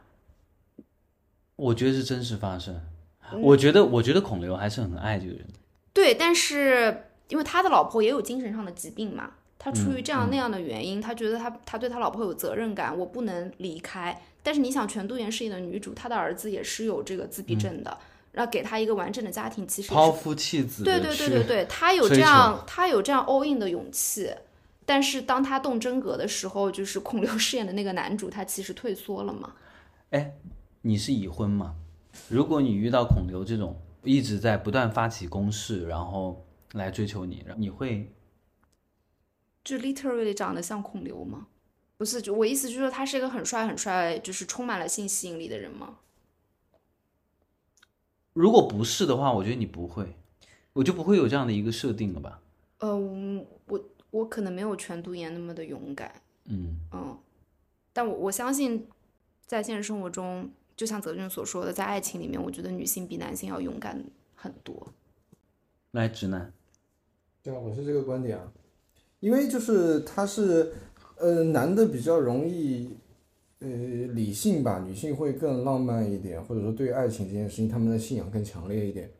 [1.57, 2.75] 我觉得是真实发生。
[2.77, 5.59] 嗯我觉得，我觉得孔刘还是很爱这个人的。
[5.93, 14.21] 对，但是因为他的老婆也有精神上的疾病嘛，他出于这嗯样那样的原因，他觉得他他对他老婆有责任感，我不能离开。
[14.43, 17.97] 但是你想，全度妍饰演的女主，她的儿子也是有这个自闭症的，
[18.33, 24.29] 然后给他一个完整的家庭，其实抛夫弃子对对对对对，他有这样，他有这样 all in 的勇气，
[24.85, 29.55] 但是当他动真格的时候，就是孔刘饰演的那个男主，他其实退缩了嘛。
[30.11, 30.37] 哎
[30.83, 31.77] 你是已婚吗？
[32.29, 38.13] 如果你遇到孔刘这种一直在不断发起攻势，然后来追求你，你会
[39.63, 41.47] 就 literally 长得像孔刘吗？
[41.97, 45.99] 不是，就我意思就是说他是一个很帅很帅，就是充满了性吸引力的人吗？
[48.33, 50.17] 如果不是的话，我觉得你不会，
[50.73, 52.41] 我就不会有这样的一个设定了吧？
[52.79, 53.60] 嗯，我
[54.11, 56.13] 我可能没有全读研那么的勇敢，
[56.47, 57.19] 嗯，嗯，
[57.93, 58.87] 但我我相信，
[59.47, 64.93] 在现实生活中，就像泽俊所说的，在爱情里面，我觉得女性比男性要勇敢很多。
[65.93, 66.53] 来直男，
[67.43, 68.53] 对啊，我是这个观点啊，
[69.21, 70.73] 因为就是他是，
[71.17, 72.97] 呃，男的比较容易，
[73.59, 79.11] 呃，理性吧，女性会更浪漫一点，或者说对爱情这件事情，他们的信仰更强烈一点，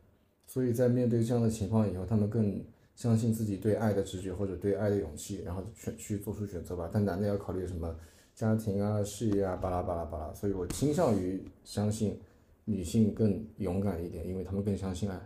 [0.47, 2.65] 所以在面对这样的情况以后，他们更
[3.01, 6.87] 相信自己对爱的直觉或者对爱的勇气，然后选去做出选择吧。
[6.93, 7.97] 但男的要考虑什么
[8.35, 12.21] 家庭啊、事业啊，巴拉巴拉巴拉，所以我倾向于相信
[12.67, 15.19] 女性更勇敢一点，因为他们更相信爱。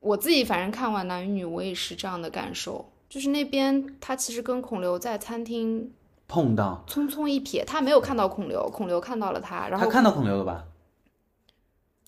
[0.00, 5.92] 我自己反正看完《男与女》，我也是这样的感受，就是那边他其实跟孔刘在餐厅
[6.26, 10.66] 碰到匆匆一瞥，他没有看到孔刘，孔刘看到了他，然后他看到孔刘了吧？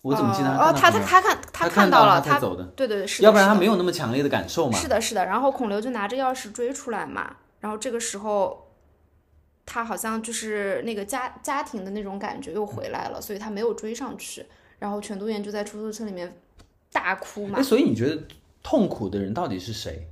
[0.01, 4.77] 我怎么记得哦，他看到他他看他看到了，他走的，对对对，是的，要不然他没有那么强烈的感受嘛。
[4.77, 5.25] 是的，是的。
[5.25, 8.71] 然后孔刘就拿着钥匙追出来嘛，然后这个时候，
[9.65, 14.45] 他好像就是那个家家庭的那种感觉又回来了，所以他没有追上去。
[14.79, 16.35] 然后全度妍就在出租车里面
[16.91, 18.23] 大哭嘛哎，，所以你觉得
[18.63, 20.07] 痛苦的人到底是谁？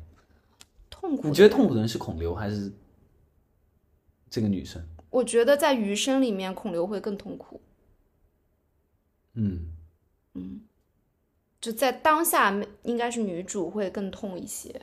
[0.91, 1.27] 痛苦。
[1.27, 2.71] 你觉得痛苦的人是孔刘还是
[4.29, 4.79] 这个女生？
[5.09, 7.59] 我觉得在余生里面，孔刘会更痛苦。
[9.33, 9.71] 嗯，
[11.61, 14.73] 就在当下，应该是女主会更痛一些。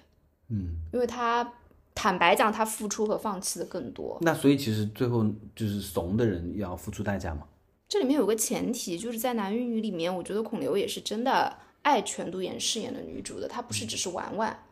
[0.49, 1.55] 嗯，因为她
[1.95, 4.19] 坦白讲，她付出和放弃的更多。
[4.21, 7.47] 那所以其实最后就是怂的人要付出代价嘛。
[7.89, 14.65] 这里面有个前提，就是在《男与女》里面，我觉得孔刘也是真的爱全度妍饰演的女主的，她不是只是玩玩，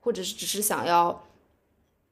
[0.00, 1.24] 或者是只是想要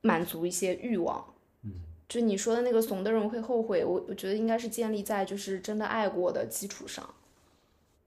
[0.02, 1.24] 满足一些欲望。
[1.62, 1.72] 嗯，
[2.08, 7.08] 就你说的那个怂的人会后悔，我我觉得应该是建立在就是真的爱过的基础上。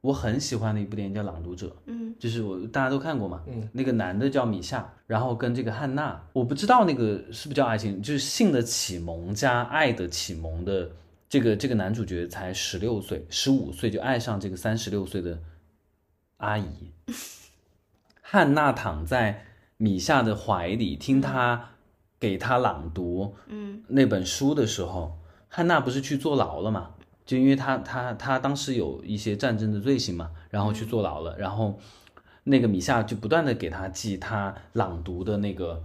[0.02, 10.90] 我很喜欢的一部电影叫《朗读者》，嗯，就是我大家都看过嘛，嗯，那个男的叫米夏，然后跟这个汉娜，我不知道那个是不是叫爱情，就是性的启蒙加爱的启蒙的
[11.28, 15.38] 这个这个男主角才十六岁，十五岁就爱上这个三十六岁的
[16.38, 16.92] 阿姨，
[18.22, 19.46] 汉娜躺在
[19.78, 21.70] 米夏的怀里，听他
[22.20, 25.18] 给他朗读，嗯，那本书的时候，
[25.50, 26.92] 汉娜不是去坐牢了嘛？
[27.28, 31.78] 就因为他他他当时有一些战争的罪行嘛，然后去坐牢了，然后
[32.46, 35.84] 那个米夏就不断的给他寄他朗读的那个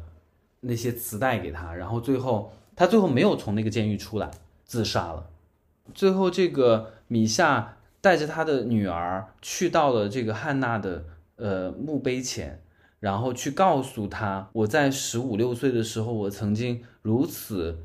[0.60, 4.30] 那些磁带给他，然后最后他最后没有从那个监狱出来，
[4.64, 5.28] 自杀了。
[5.92, 12.62] 最后这个米夏带着他的女儿去到了这个汉娜的呃墓碑前，
[13.00, 17.80] 然后去告诉他，我在十五六岁的时候，我曾经如此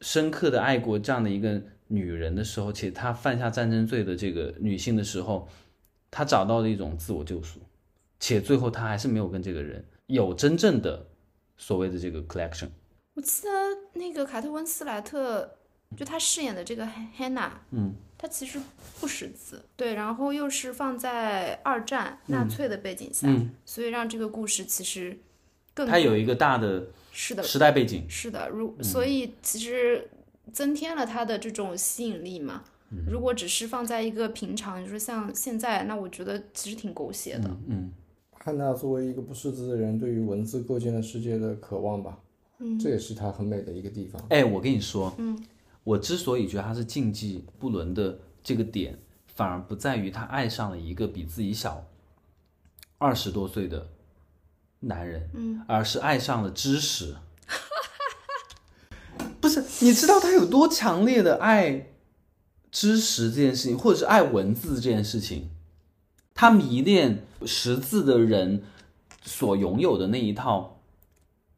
[0.00, 5.48] 深刻的爱过这样的一个女人的时候，且她犯下战争罪的这个女性的时候，
[6.10, 7.60] 她找到了一种自我救赎，
[8.20, 11.06] 且最后她还是没有跟这个人有真正的
[11.56, 12.68] 所谓的这个 collection。
[13.14, 13.50] 我记得
[13.98, 15.56] 那个卡特温斯莱特，
[15.96, 18.60] 就她饰演的这个 Hannah，嗯，她其实
[19.00, 25.18] 不识字，对，然后又是放在二战纳粹的背景下，嗯所以让这个故事其实
[25.74, 28.06] 更它有一个大的是的，时代背景。
[28.08, 30.08] 是的，如所以其实
[30.52, 32.64] 增添了它的这种吸引力嘛。
[33.06, 37.50] 如果只是放在一个平常，你说像现在，那我觉得其实挺狗血的。
[37.66, 37.92] 嗯，
[38.32, 42.18] 汉娜作为一个不识字的人，对于文字构建的世界的渴望吧，
[42.60, 44.24] 嗯这也是她很美的一个地方。
[44.30, 45.38] 哎，我跟你说，嗯，
[45.84, 51.84] 我之所以觉得他是禁忌不伦的这个点，反而不在于他爱上了一个比自己小
[52.96, 53.86] 二十多岁的
[54.80, 57.14] 男人，嗯，而是爱上了知识。
[59.48, 61.88] 不是，你知道他有多强烈的爱
[62.70, 65.48] 知识这件事情，或者是爱文字这件事情？
[66.34, 68.62] 他迷恋识字的人
[69.22, 70.80] 所拥有的那一套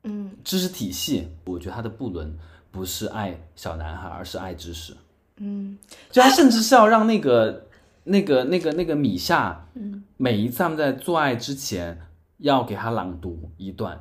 [0.04, 2.38] 嗯知识体系，我觉得他的不伦
[2.70, 4.96] 不是爱小男孩，而是爱知识。
[5.38, 5.76] 嗯，
[6.10, 7.66] 就他甚至是要让那个、
[8.04, 12.00] 那个、那个、那个米夏，嗯，每一次他们在做爱之前，
[12.38, 14.00] 要给他朗读一段，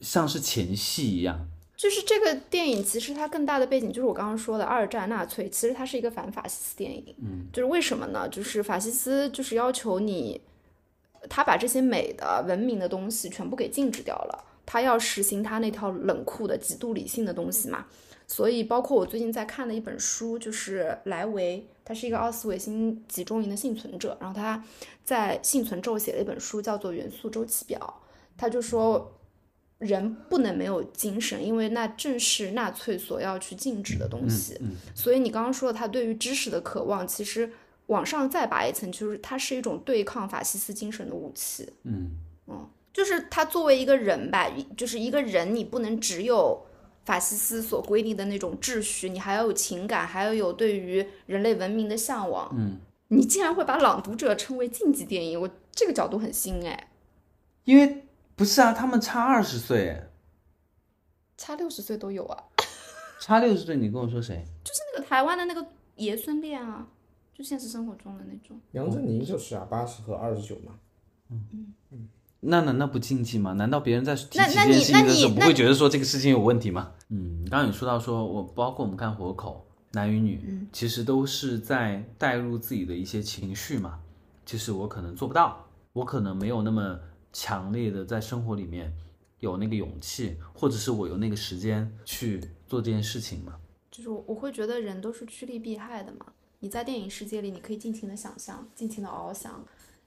[0.00, 1.48] 像是前戏一样。
[1.78, 7.14] 就是这个电影，其实它更大的背景就是我刚刚说的二战纳粹，其实它是一个反法西斯电影。
[7.22, 8.28] 嗯，就是为什么呢？
[8.28, 10.40] 就是法西斯就是要求你，
[11.30, 17.86] 他把这些美的文明的东西全部给禁止掉了，他要实行他那套冷酷的、极度理性的东西嘛。
[18.26, 24.60] 所以，包括我最近在看的一本书，就是莱维，他是一个奥斯维辛集中营的幸存者，然后他
[25.04, 27.78] 在幸存咒写了一本书，叫做《元素周期表》，
[28.36, 29.12] 他就说。
[29.78, 34.58] 人不能没有精神，因为那正是纳粹所要去禁止的东西。
[34.94, 37.50] 所以你刚刚说的，他对于知识的渴望，其实
[37.86, 41.68] 往上再拔一层，就是它是一种对抗法西斯精神的武器。
[41.84, 42.10] 嗯
[42.90, 46.60] 就是他作为一个人吧，就是一个人，你不能只有
[47.04, 52.52] 法西斯所规定的那种秩序，你还要有情感，还要有对于人类文明的向往。
[52.58, 56.90] 嗯，你竟然会把《朗读者》称为禁忌电影，我这个角度很新哎。
[57.62, 58.07] 因为
[58.38, 60.00] 不是啊，他们差二十岁，
[61.36, 62.44] 差六十岁都有啊，
[63.20, 64.44] 差六十岁，你跟我说谁？
[64.62, 65.66] 就是那个台湾的那个
[65.96, 66.86] 爷孙恋啊，
[67.34, 68.56] 就现实生活中的那种。
[68.70, 70.74] 杨振宁就是啊，八十和二十九嘛。
[72.38, 73.54] 那难道不禁忌吗？
[73.54, 76.92] 难道别人在提起那那你这件事情的时候，那你不会觉得说这个事情有问题吗？
[77.08, 83.98] 嗯，刚刚你说到说，我包括我们看活口，男与女，嗯其实都是在带入自己的一些情绪嘛。
[84.46, 87.00] 其实我可能做不到，我可能没有那么
[87.32, 88.92] 强烈的在生活里面
[89.40, 93.56] 有那个勇气，或者是我有那个时间去做这件事情嘛。
[93.90, 96.26] 就是我我会觉得人都是趋利避害的嘛。
[96.60, 99.64] 你在电影世界里，你可以尽情的想象，尽情的翱翔，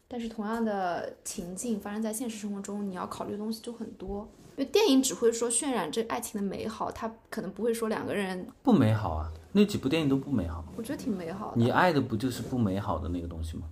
[0.07, 4.27] 但是同样的情境发生在现实生活中，你要考虑的东西就很多。
[4.57, 10.65] 因为电影只会说渲染这爱情的美好，它可能不会说两个人，不美好啊，那几部电影都不美好。
[10.75, 11.61] 我觉得挺美好的。
[11.61, 13.63] 你爱的不就是不美好的那个东西吗？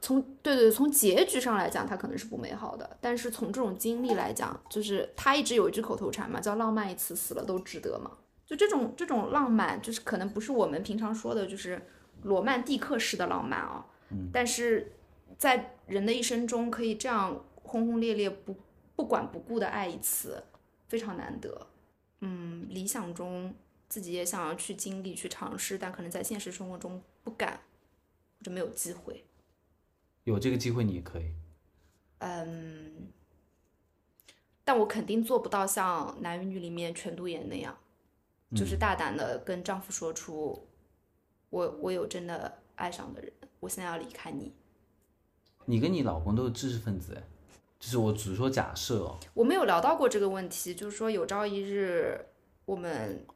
[0.00, 8.10] 从对对，从结局上来讲，它可能是不美好的，但是从这种经历来讲，就是他一直有一句口头禅嘛，叫“浪漫一次，死了都值得”嘛。
[8.46, 11.80] 就这种这种浪漫，就是可能不是我们平常说的，就是
[12.22, 13.86] 罗曼蒂克式的浪漫啊。
[14.10, 14.28] 嗯。
[14.32, 14.92] 但是
[15.38, 18.54] 在人的一生中，可以这样轰轰烈烈、不
[18.94, 20.42] 不管不顾的爱一次，
[20.88, 21.66] 非常难得。
[22.20, 23.54] 嗯，理想中
[23.88, 27.60] 自己也想要去经历、去尝试，但可能在现实生活中不敢
[28.38, 29.24] 或者没有机会。
[30.24, 31.32] 有这个机会你也可以。
[32.18, 33.12] 嗯，
[34.64, 37.76] 但我肯定做不到像《男与女》里面全度妍那样，
[38.54, 40.66] 就是大胆的跟丈夫说出
[41.50, 44.52] 我我有真的爱上的人，我现在要离开你。
[45.66, 47.22] 你跟你老公都是知识分子哎，
[47.78, 49.18] 就是我只是说假设哦。
[49.34, 52.18] 我们有聊到过这个问题，就是说有朝一日
[52.64, 53.26] 我们，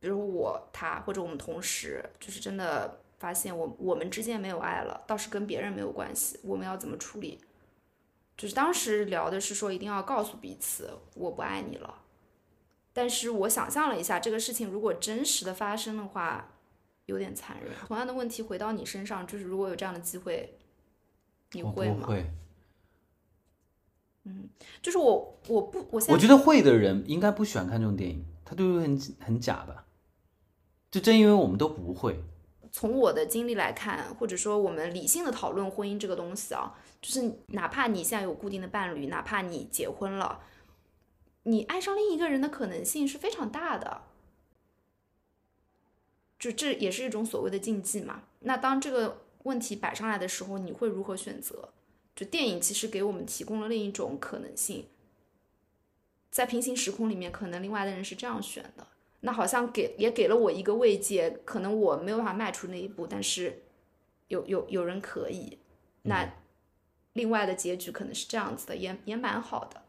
[0.00, 7.38] 比如我他或者我们同时，就是真的发现我我们之间没有爱了，倒是跟别人没有关系，我们要怎么处理？
[8.36, 12.02] 就是当时聊的是说一定要告诉彼此我不爱你了，
[12.92, 16.50] 但是我想象了一下这个事情如果真实的发生的话，
[17.06, 17.70] 有点残忍。
[17.86, 20.58] 同样的问题回到你身上，就是如果有这样的机会，
[21.52, 21.98] 你会吗？
[22.00, 22.26] 不会，
[24.80, 29.86] 就是我我不我现在我觉得会的人应该不喜欢看这种电影，他就会很很假吧。
[30.90, 32.22] 就正因为我们都不会，
[32.72, 40.40] 从我的经历来看，或者说我们理性的讨论婚姻这个东西啊，就是哪怕你现在有固定的伴侣，哪怕你结婚了，
[41.42, 44.04] 你爱上另一个人的可能性是非常大的。
[46.38, 48.22] 就这也是一种所谓的禁忌嘛。
[48.40, 51.68] 那当这个问题摆上来的时候，你会如何选择？
[52.16, 54.88] 就电影其实给我们提供了另一种可能性，
[56.30, 58.86] 在平行时空里面，可能另外的人是这样选的。
[59.24, 63.62] 那好像给也给了我一个慰藉，可能我没有办法迈出那一步，但是
[64.28, 65.58] 有有有人可以。
[66.02, 66.28] 那
[67.12, 69.80] 另外的结局可能是这样子的，也也蛮好的。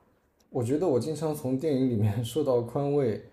[0.50, 3.24] 我觉得我经常从电影里面 受到宽慰，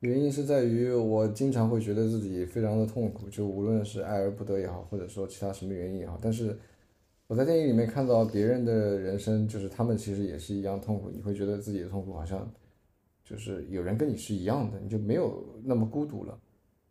[0.00, 6.56] 原因是在于我经常会觉得自己非常的痛苦，就无论是爱而不得也好，或者说其他什么原因也好，但是
[7.26, 12.48] 我在电影里面看到别人的人生，就是他们其实也是一样痛苦，你会觉得自己的痛苦好像
[13.28, 16.40] 就是有人跟你是一样的，你就没有那么孤独了。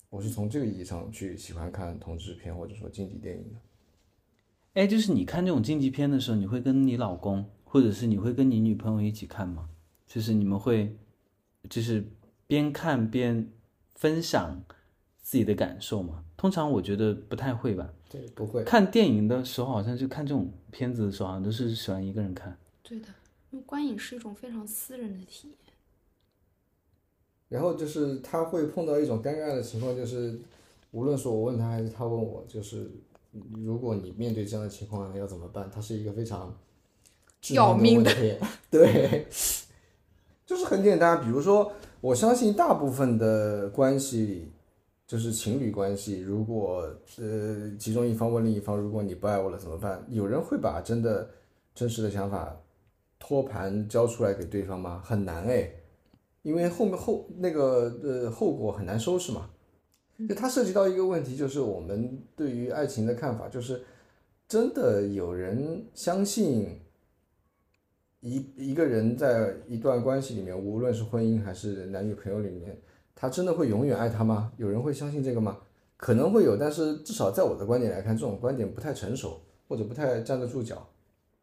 [0.10, 3.60] 我是从这个意义上去喜欢看同志片或者说禁忌电影的。
[4.74, 9.68] 哎，就是你看这种竞技片的时候，你会跟你老公，或者是你会跟你女朋友一起看吗？
[10.06, 10.96] 就是你们会，
[11.68, 12.08] 就是
[12.46, 13.50] 边看边
[13.96, 14.64] 分享
[15.20, 16.24] 自己的感受吗？
[16.38, 17.92] 通常我觉得不太会吧。
[18.08, 18.64] 对，不会。
[18.64, 22.56] 看电影的时候，好像就看这种片子的时候，好像都是喜欢一个人看。
[22.84, 23.08] 对的，
[23.50, 25.58] 因为观影是一种非常私人的体验。
[27.50, 30.38] 然后就是他会碰到一种尴尬的情况，就是
[30.92, 32.92] 无论是我问他还是他问我，就是
[33.64, 35.70] 如果你面对这样的情况要怎么办？
[35.74, 36.54] 他是一个非常
[37.52, 38.48] 要命的的问题。
[38.70, 39.28] 对，
[40.46, 41.22] 就是很简单。
[41.24, 41.72] 比如说，
[42.02, 44.52] 我相信大部分的关系，
[45.08, 50.06] 就是情侣关系，如果呃其中一方问另一方，如果你不爱我了怎么办？
[50.10, 51.30] 有人会把真的
[51.74, 52.58] 真实的想法
[53.20, 55.02] 托盘交出来给对方吗？
[55.06, 55.72] 很难哎。
[56.48, 59.50] 因为后面后那个呃后果很难收拾嘛，
[60.30, 63.84] 就它涉及到一个问题，就是我们对于爱情的看法，就是
[64.48, 66.80] 真的有人相信
[68.22, 72.82] 一一个人在一段关系里面，无论是婚姻还是男女朋友里面，
[73.14, 74.54] 他真的会永远爱他吗？
[74.56, 75.58] 有人会相信这个吗？
[75.98, 80.88] 可能会有，但是至少在我的观点来看，这种观点不太成熟，或者不太站得住脚。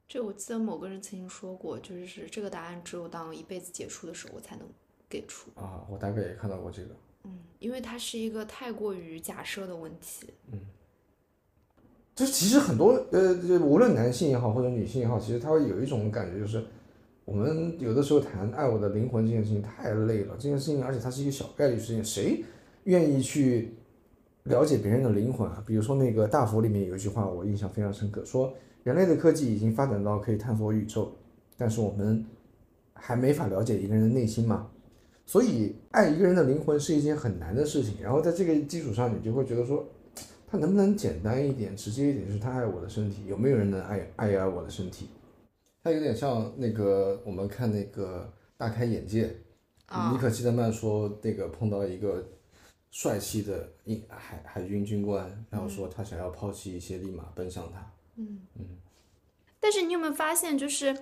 [0.08, 4.66] 这我记得某个人曾经说过，就是这个答案只有当一辈子结束的时候我才能
[5.14, 5.48] 给出。
[5.54, 6.88] 啊，我大概也看到过这个。
[7.22, 10.26] 嗯，因为它是一个太过于假设的问题。
[10.52, 10.58] 嗯
[12.16, 16.64] 就其实很多呃，就无论男性也好或者女性也好，其实他会有一种感觉，就是
[17.24, 22.44] 我们有的时候谈爱我的灵魂这件事情太累了，这件事情而且它是一个小概率事件，谁
[22.84, 23.74] 愿意去
[24.44, 25.60] 了解别人的灵魂啊？
[25.66, 28.54] 比如说那个大佛里面有一句话我印象非常深刻，说
[28.84, 31.10] 人类的科技已经发展到可以探索宇宙，
[31.56, 32.24] 但是我们
[32.92, 34.70] 还没法了解一个人的内心嘛。
[35.26, 39.86] 所以爱一个人的灵魂是一件很难的事情，然后在这个基础上，你就会觉得说，
[40.46, 42.26] 他能不能简单一点、直接一点？
[42.26, 45.08] 就是他爱我的身体，有没有人能爱爱一爱我的身体？
[45.82, 49.34] 他有点像那个我们看那个大开眼界，
[49.86, 52.26] 啊尼可基德曼说那个碰到一个
[52.90, 57.92] 帅气的英海海军军官，然后说他想要抛弃一切，立马奔向他。
[58.16, 58.64] 嗯嗯
[59.58, 60.94] 但是你有没有发现，就是，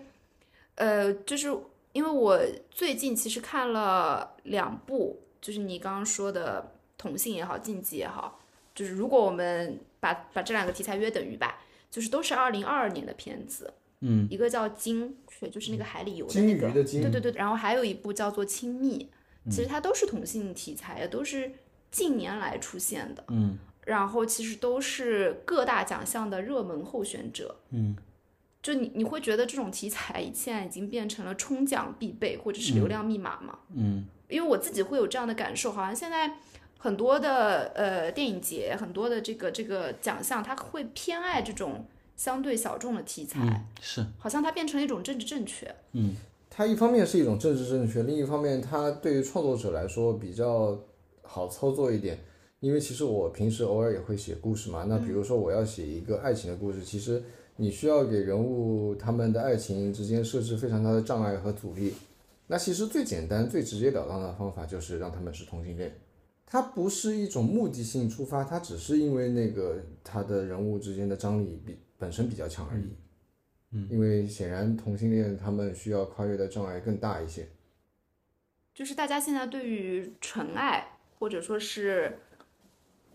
[0.77, 1.49] 呃，就是
[1.93, 2.41] 因为我
[2.71, 8.41] 最近其实看了两部，就是你刚刚说的同性也好，禁忌也好，
[8.75, 11.59] 就是如果我们把把这两个题材约等于吧，
[11.91, 17.03] 就是都是二零二二年的片子，嗯，一个叫《鲸雀》，就是那个海里游的金那个，鱼的金。
[17.03, 19.11] 对对对，然后还有一部叫做《亲密》，
[19.51, 21.53] 其实它都是同性题材，都是
[21.91, 27.95] 近年来出现的，嗯，然后其实都是各大奖项的热门候选者，嗯，
[28.63, 33.59] 就你你会觉得这种题材现在已经变成了冲奖必备或者是流量密码吗？
[33.75, 36.35] 嗯，因为我自己会有这样的感受，好像现在
[36.79, 41.85] 很多的呃电影节，很多的这个这个奖项，它会偏爱这种
[42.17, 45.75] 相对小众的题材，嗯，是，好像它变成了一种政治正确。
[45.93, 46.15] 嗯，
[46.49, 50.79] 它一方面是一种政治正确，另一方面它对于创作者来说比较
[51.23, 52.19] 好操作一点。
[52.61, 57.21] 因为其实我平时偶尔也会写故事嘛，那比如说我要写一个爱情的故事，其实
[57.57, 61.95] 你需要给人物他们的爱情之间设置非常大的障碍和阻力。
[62.47, 65.97] 那其实最简单、最直截了当的方法就是让他们是同性恋。
[66.45, 72.95] 它不是一种目的性出发，它只是因为那个他的人物之间的张力比本身比较强而已。
[73.71, 77.49] 嗯，因为显然同性恋他们需要跨越的障碍更大一些。
[78.75, 82.19] 就是大家现在对于纯爱或者说是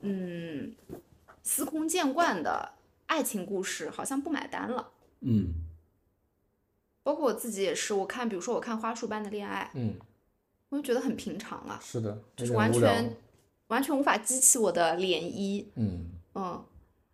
[0.01, 0.73] 嗯
[1.43, 2.71] 司空见惯的
[3.07, 4.91] 爱情故事，好像不买单了。
[5.21, 5.53] 嗯，
[7.03, 9.95] 包括我自己也是，我看比如说我看《花束般的恋爱》，嗯，
[10.69, 13.17] 我就觉得很平常啊，是的，就是完全
[13.67, 15.65] 完全无法激起我的涟漪。
[15.75, 16.63] 嗯嗯，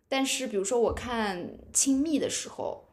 [0.10, 1.38] 但是比如说我看
[1.72, 2.84] 《亲密》的时候，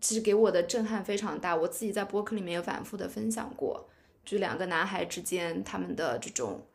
[0.00, 1.54] 其实给我的震撼非常大。
[1.54, 3.88] 我自己在播客里面有反复的分享过，
[4.24, 6.66] 就两个男孩之间他们的这种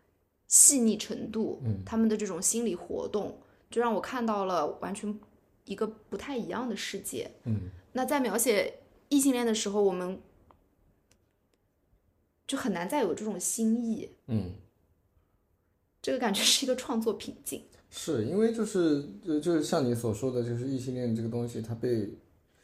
[0.47, 5.19] 细腻程度，嗯他们的这种心理活动，就让我看到了完全
[5.66, 7.32] 一个不太一样的世界。
[7.45, 10.20] 嗯那在描写异性恋的时候，我们
[12.47, 14.51] 就很难再有这种新意，嗯。
[16.01, 17.64] 这个感觉是一个创作瓶颈。
[17.89, 22.09] 是因为就是就就是像你所说的，就是异性恋这个东西，它被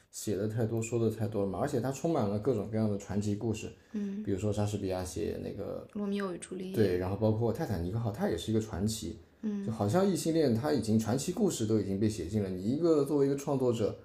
[0.09, 3.71] 写的太多，说的太多了嘛，而且它充满了各种各样的传奇故事。
[3.91, 6.75] 嗯，比如说莎士比亚写那个罗密欧与朱丽叶。
[6.75, 9.19] 对，然后包括泰坦尼克号，它也是一个传奇。
[9.41, 12.49] 嗯，就好像异性恋，它已经传奇故事都已经被写进了。
[12.49, 13.97] 你一个作为一个创作者，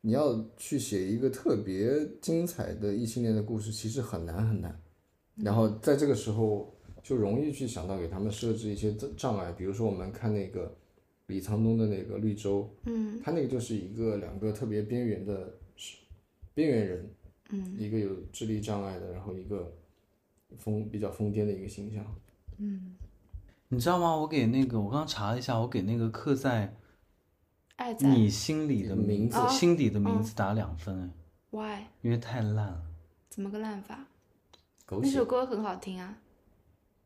[0.00, 4.80] 你要去写一个特别精彩的异性恋的故事，其实很难很难。
[5.36, 10.74] 然后在这个时候，就容易去想到给他们设置一些障障碍，比如说我们看那个
[11.26, 15.54] 李沧东的那个《绿洲》，嗯他那个就是一个两个特别边缘的
[16.54, 17.10] 边缘人，
[17.50, 19.72] 嗯一个有智力障碍的，然后一个
[20.58, 22.04] 疯比较疯癫的一个形象。
[22.58, 22.94] 嗯，
[23.72, 24.14] 你知道吗？
[24.14, 26.76] 我给那个我刚刚查了一下，我给那个刻在
[27.76, 31.08] 爱在你心里的名字心底的名字打两分哎
[31.50, 32.82] ，Why 因为太烂了。
[33.30, 33.98] 怎么个烂法？
[34.84, 36.16] 狗那首歌很好听啊，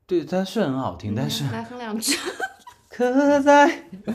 [0.09, 2.17] 对，它是很好听，但是嗯来哼两句。
[2.91, 3.69] 刻在
[4.07, 4.13] 就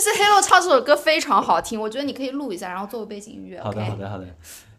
[0.00, 3.62] 是 Hello 唱这首歌非常好听，我觉得你可以录一下，然后作为背景音乐。
[3.62, 4.26] 好的好的好的，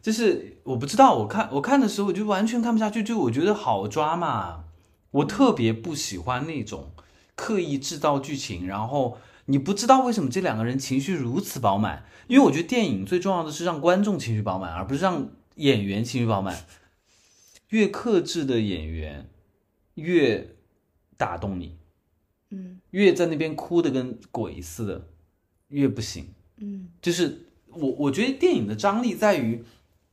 [0.02, 4.66] 就是我不知道，我看我看的时候我就完全看不下去，就我觉得好抓嘛，
[5.12, 6.92] 我特别不喜欢那种
[7.36, 16.66] 刻意制造剧情，然后你不知道为什么这两个人情绪如此饱满，因为我觉得电影最重要的是让观众情绪饱满，而不是让演员情绪饱满。
[17.70, 19.30] 越克制的演员
[19.96, 20.56] 越
[21.18, 21.78] 打动你，
[22.50, 25.08] 嗯越在那边哭的跟鬼似的，
[25.68, 26.34] 越不行。
[26.58, 29.64] 嗯就是我我觉得电影的张力在于，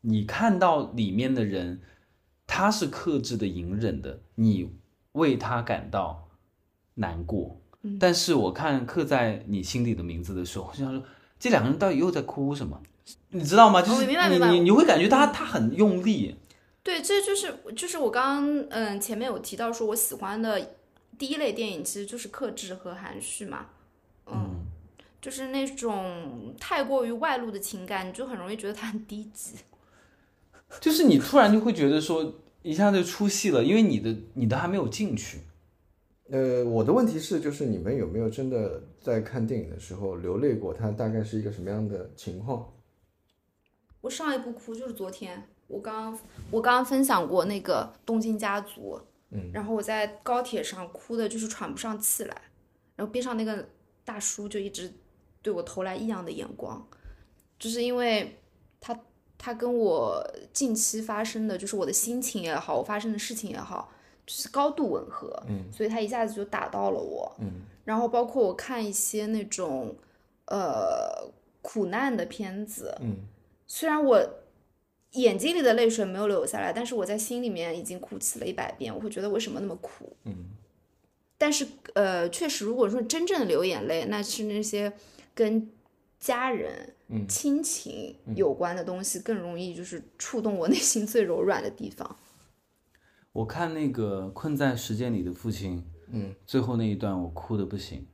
[0.00, 1.80] 你看到里面的人，
[2.46, 4.68] 他是克制的、隐忍的，你
[5.14, 6.28] 为他感到
[6.94, 7.60] 难过。
[7.82, 11.02] 嗯但是我看刻在你心底的名字的时候，我就想说，
[11.38, 12.80] 这两个人到底又在哭什么？
[13.28, 13.82] 你知道吗？
[13.82, 14.16] 就是你
[14.48, 16.34] 你你会感觉他他很用力，
[16.82, 20.58] 对，这就是就是我刚刚嗯前面有提到说我喜欢的
[21.18, 23.66] 第一类电影其实就是克制和含蓄嘛，
[24.26, 24.64] 嗯，
[25.20, 29.56] 就是那种太过于外露的情感，你就很容易觉得它很低级。
[30.80, 32.32] 就是你突然就会觉得说
[32.64, 35.38] 一下就出戏了，因为你的你的还没有进去。
[36.30, 40.72] 呃，我的问题是，就是你们有没有真的在看电影的时候流泪过？
[40.72, 42.72] 它大概是一个什么样的情况？
[44.00, 46.18] 我上一部哭就是昨天，我刚
[46.50, 48.98] 我刚刚分享过那个《东京家族》，
[49.32, 52.34] 嗯，然后我在高铁上哭的就是喘不上气来，
[52.96, 53.68] 然后边上那个
[54.06, 54.90] 大叔就一直
[55.42, 56.88] 对我投来异样的眼光，
[57.58, 58.38] 就是因为
[59.44, 63.92] 他他跟我近期发生的，就是我的心情也好，我发生的事情也好，
[64.24, 69.94] 就是高度吻合，嗯，所以他一下子就打到了我，嗯，然后包括我看一些那种
[70.46, 71.30] 呃
[71.60, 73.16] 苦难的片子，嗯，
[73.66, 74.26] 虽然我
[75.10, 78.94] 眼睛里的泪水没有流下来，但是我在心里面已经哭泣了一百遍。
[78.94, 80.16] 我会觉得为什么那么苦？
[80.24, 80.34] 嗯，
[81.36, 84.90] 但是呃，确实，如果说真正的流眼泪，那是那些
[85.34, 85.70] 跟
[86.18, 86.93] 家人、嗯
[87.28, 92.16] 亲情有关的东西，更容易就是触动我内心最柔软的地方。
[93.32, 95.78] 我看那个《困在时间里的父亲》，
[96.12, 98.06] 嗯，最后那一段我哭的不行。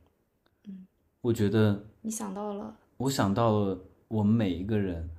[0.66, 0.86] 嗯，
[1.20, 3.78] 我觉得你想到了，我想到了
[4.08, 5.10] 我们每一个人，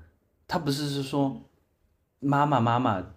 [0.48, 1.50] 他不是是说
[2.20, 3.14] 妈妈妈妈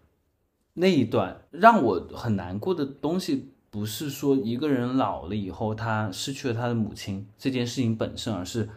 [0.75, 8.69] 那一段让我很难过的东西，不是说一个人老了以后他失去了他的母亲这件事情本身，而是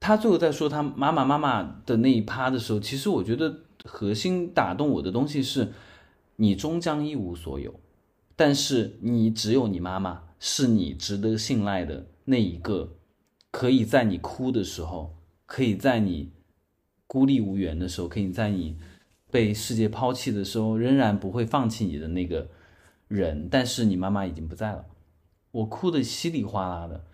[0.00, 5.72] 他最后在说他妈妈妈妈的那一趴的时候，其实我觉得核心打动我的东西是，
[6.36, 7.78] 你终将一无所有，
[8.36, 12.92] 但是你只有你妈妈是你值得信赖的那一个，
[13.50, 16.30] 可以在你哭的时候，可以在你
[17.06, 18.78] 孤立无援的时候，可以在你
[19.30, 22.48] 被世界抛弃的时候，仍然不会放弃你的那个
[23.08, 23.48] 人。
[23.50, 24.86] 但是你妈妈已经不在了，
[25.50, 27.04] 我哭得稀里哗啦的。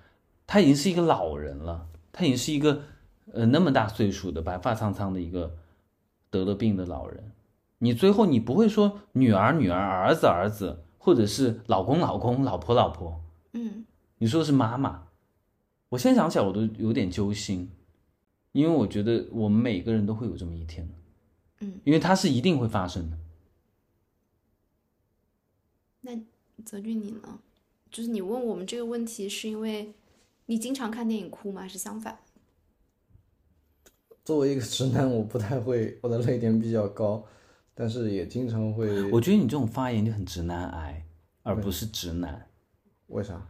[0.46, 2.84] 他已经是一个老人了，他已经是一个
[3.32, 5.56] 呃那么大岁数的白发苍苍的一个
[6.30, 7.32] 得了病的老人。
[7.78, 13.20] 你最后你不会说女儿女儿儿子儿子，或者是老公老公老婆老婆，
[13.52, 13.84] 嗯
[14.18, 15.08] 你说的是妈妈，
[15.88, 17.70] 我现在想起来我都有点揪心，
[18.52, 20.88] 因为我觉得我们每个人都会有这么一天。
[21.60, 23.18] 嗯，因为它是一定会发生的。
[26.02, 26.18] 那
[26.64, 27.40] 泽俊你呢？
[27.90, 29.92] 就是你问我们这个问题，是因为
[30.46, 31.62] 你经常看电影哭吗？
[31.62, 32.18] 还是相反？
[34.24, 37.24] 作为一个直男，我不太会，我的泪点比较高，
[37.74, 39.10] 但是也经常会。
[39.10, 41.04] 我觉得你这种发言就很直男癌，
[41.42, 42.46] 而不是直男。
[43.08, 43.46] 为啥？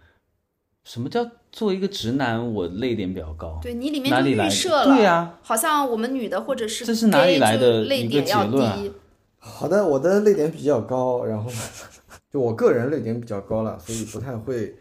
[0.84, 3.58] 什么叫作为一个直男，我泪点比较高？
[3.62, 8.78] 对你里面就预设了，对呀好像我们女的或者是这是哪里来的就泪点要结论啊。
[9.38, 11.50] 好的，我的泪点比较高，然后
[12.30, 14.74] 就我个人泪点比较高了，所以不太会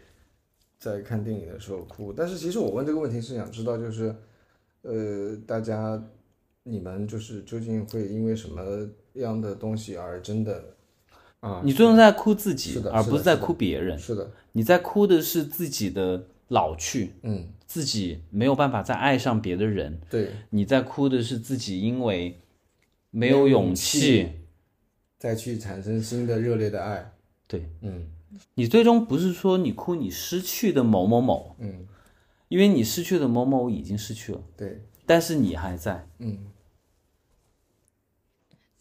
[0.84, 2.12] 在看电影的时候哭。
[2.12, 4.14] 但是其实我问这个问题是想知道，就是
[4.82, 6.02] 呃，大家
[6.62, 10.62] 你们就是究竟会因为什么样的东西而真的
[11.40, 11.62] 啊？
[11.64, 13.98] 你最终在哭自己而不是在哭别人。
[13.98, 19.98] 是的，你在哭的是自己的老去，嗯，自己没有办法再爱上别的人。
[20.10, 22.38] 对，你在哭的是自己因为
[23.10, 24.28] 没没有有勇气。
[25.16, 27.14] 再去产生新的热烈的爱，
[27.48, 28.06] 对嗯
[28.54, 31.86] 你最终不是说你哭你失去的某某某，嗯，
[32.48, 36.08] 因为你失去的某某已经失去了，对，但是你还在。
[36.18, 36.50] 嗯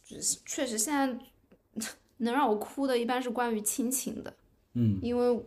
[0.04, 1.18] 就是确实现在
[2.18, 4.34] 能让我哭的，一般是关于亲情的，
[4.74, 5.46] 嗯因为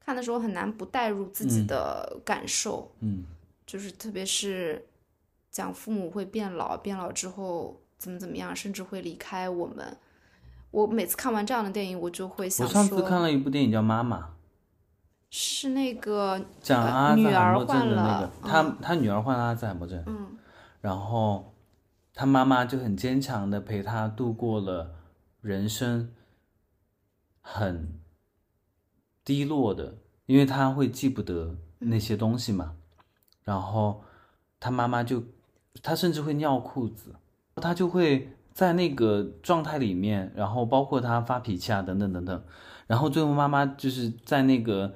[0.00, 3.24] 看的时候很难不带入自己的感受，嗯，
[3.66, 4.84] 就是特别是
[5.50, 9.96] 讲父母会变老，变老之后怎么怎么样，甚至会离开我们。
[10.74, 14.18] 我每次看完这样的电影，我就会想我上次，看了一部电影叫《妈妈》，
[15.30, 20.36] 是那个呃讲阿兹海默症的那个了，他他女儿患了阿兹海默症，嗯
[20.80, 21.54] 然后
[22.12, 24.96] 他妈妈就很坚强的陪他度过了
[25.40, 26.12] 人生
[27.40, 28.00] 很
[29.24, 32.74] 低落的，因为他会记不得那些东西嘛。
[33.44, 34.02] 然后
[34.58, 35.22] 他妈妈就，
[35.82, 37.14] 他甚至会尿裤子，
[37.56, 42.44] 他就会在那个状态里面，然后包括他发脾气啊等等等等，
[42.86, 44.94] 然后最后妈妈就是在那个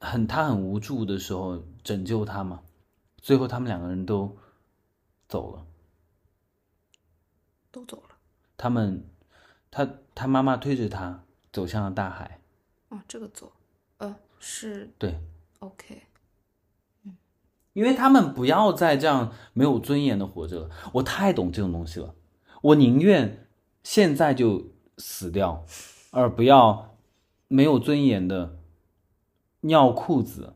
[0.00, 2.60] 很他很无助的时候拯救他嘛。
[3.18, 4.36] 最后他们两个人都
[5.28, 5.64] 走了。
[7.70, 8.16] 都走了。
[8.56, 9.04] 他们，
[9.70, 12.40] 他他妈妈推着他走向了大海。
[12.88, 13.52] 哦，这个走，
[13.98, 15.18] 呃，是对
[15.60, 16.02] ，OK。
[17.72, 20.70] 因为他们不要再这样没有尊严的活着了。
[20.92, 22.14] 我太懂这种东西了，
[22.62, 23.46] 我宁愿
[23.84, 25.64] 现在就死掉，
[26.10, 26.96] 而不要
[27.48, 28.58] 没有尊严的
[29.60, 30.54] 尿裤子、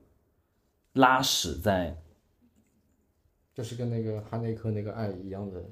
[0.92, 2.02] 拉屎在。
[3.54, 5.64] 就是跟那个哈内克那个爱一样的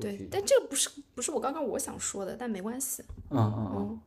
[0.00, 3.04] 对，但这个不是不是我刚刚我想说的，但没关系。
[3.30, 4.00] 嗯嗯嗯，嗯，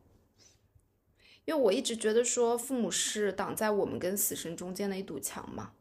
[1.44, 5.72] 因为我一直觉得说父母是挡在我们跟死神中间的一堵墙嘛，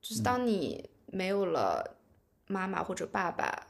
[0.00, 1.96] 就是当你没有了
[2.46, 3.67] 妈妈或者爸爸，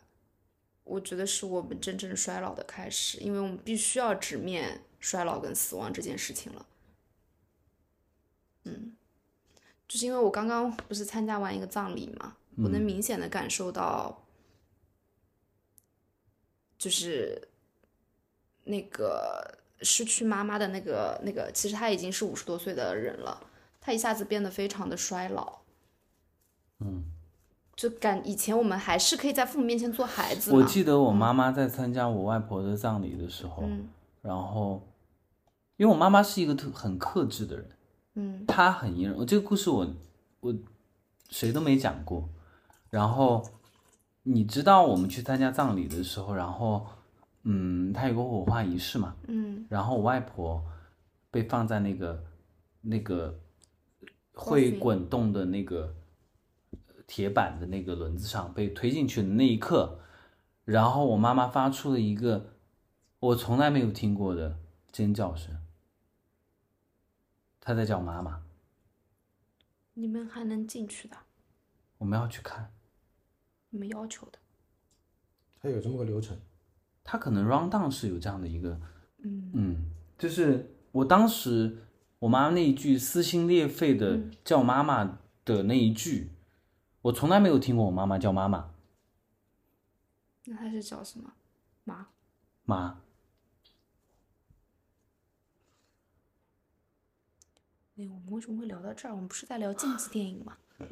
[0.88, 6.66] 我觉得是我们真正衰老的开始，因为我们必须要直面衰老跟死亡这件事情了。
[8.64, 8.96] 嗯，
[9.86, 14.24] 就是因为我刚刚不是参加完一个葬礼嘛，我能明显的感受到，
[16.76, 17.48] 就是
[18.64, 23.46] 那个失去妈妈的那个那个，其实他已经是五十多岁的人了，
[23.80, 25.60] 他一下子变得非常的衰老。
[26.80, 27.04] 嗯，
[27.78, 30.52] 就感以前我们还是可以在父母面前做孩子。
[30.52, 33.88] 我记得我妈妈在参加我外婆的葬礼的时候，嗯
[34.20, 34.82] 然后
[35.76, 37.70] 因为我妈妈是一个特很克制的人。
[38.16, 39.16] 嗯他很隐忍。
[39.16, 39.86] 我这个故事我
[40.40, 40.52] 我
[41.30, 42.28] 谁都没讲过。
[42.90, 43.46] 然后
[44.24, 46.84] 你知道我们去参加葬礼的时候，然后
[47.44, 50.60] 嗯，他有个火化仪式嘛，嗯然后我外婆
[51.30, 52.24] 被放在那个
[52.80, 53.38] 那个
[54.32, 55.94] 会滚动的那个
[57.08, 59.98] 铁板的那个轮子上被推进去的那一刻，
[60.64, 62.54] 然后我妈妈发出了一个
[63.18, 64.60] 我从来没有听过的
[64.92, 65.56] 尖叫声，
[67.60, 68.44] 她在叫妈妈。
[69.94, 71.16] 你们还能进去的，
[71.96, 72.72] 我们要去看，
[73.70, 74.38] 你们要求的。
[75.60, 76.38] 它有这么个流程。
[77.10, 78.78] 他可能 round down 是有这样的一个，
[79.22, 81.78] 嗯嗯，就是我当时
[82.18, 86.30] 我妈那一句撕心裂肺的叫妈妈的那一句，
[87.08, 88.68] 我从来没有听过我妈妈叫妈妈
[90.44, 91.32] 那她是叫什么？
[91.84, 92.06] 妈。
[92.64, 93.00] 妈，
[97.96, 99.12] 哎，我们为什么会聊到这儿？
[99.12, 100.58] 我们不是在聊禁忌电影吗？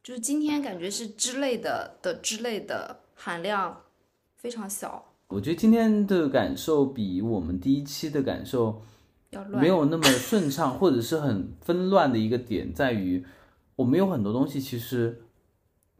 [0.00, 3.82] 就是今天感觉是之类的的之类的含量
[4.36, 8.80] 非常小，我觉得今天的感受比我们第一期的感受。
[9.50, 13.24] 没有那么 顺畅，或者是很纷乱的一个点在于，
[13.76, 15.22] 我们有很多东西其实，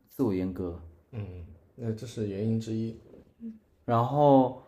[0.09, 0.81] 自我阉割，
[1.13, 1.45] 嗯，
[1.77, 2.97] 那这是原因之一。
[3.85, 4.63] 然后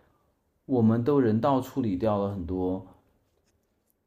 [0.66, 2.86] 我们都人道处理掉了很多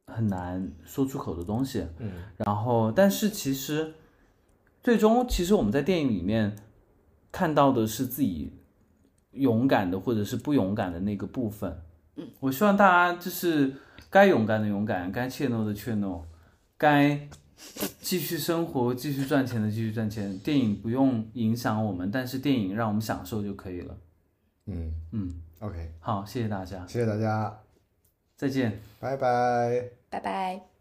[0.08, 3.93] 很难说出口的东西，嗯，然后但是其实
[4.82, 6.56] 最终其实我们在电影里面
[7.32, 8.54] 看到的是自己
[9.32, 11.82] 勇敢的或者是不勇敢的那个部分，
[12.16, 13.74] 嗯，我希望大家就是
[14.10, 16.22] 该勇敢的勇敢，该怯懦的怯懦，
[16.78, 17.28] 该
[17.99, 20.38] 继续生活、继续赚钱的继续赚钱。
[20.39, 23.97] 电影不用影响我们，但是电影让我们享受就可以了。
[24.66, 27.60] 嗯嗯，，OK，好，谢谢大家，谢谢大家，
[28.36, 28.80] 再见。
[28.99, 29.89] 拜拜。
[30.10, 30.72] 拜拜。